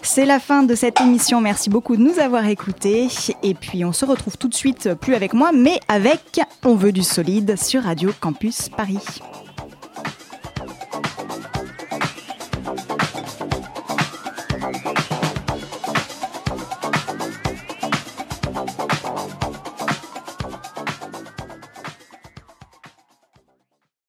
[0.00, 1.42] C'est la fin de cette émission.
[1.42, 2.93] Merci beaucoup de nous avoir écoutés.
[3.42, 6.92] Et puis on se retrouve tout de suite, plus avec moi, mais avec On veut
[6.92, 8.98] du solide sur Radio Campus Paris.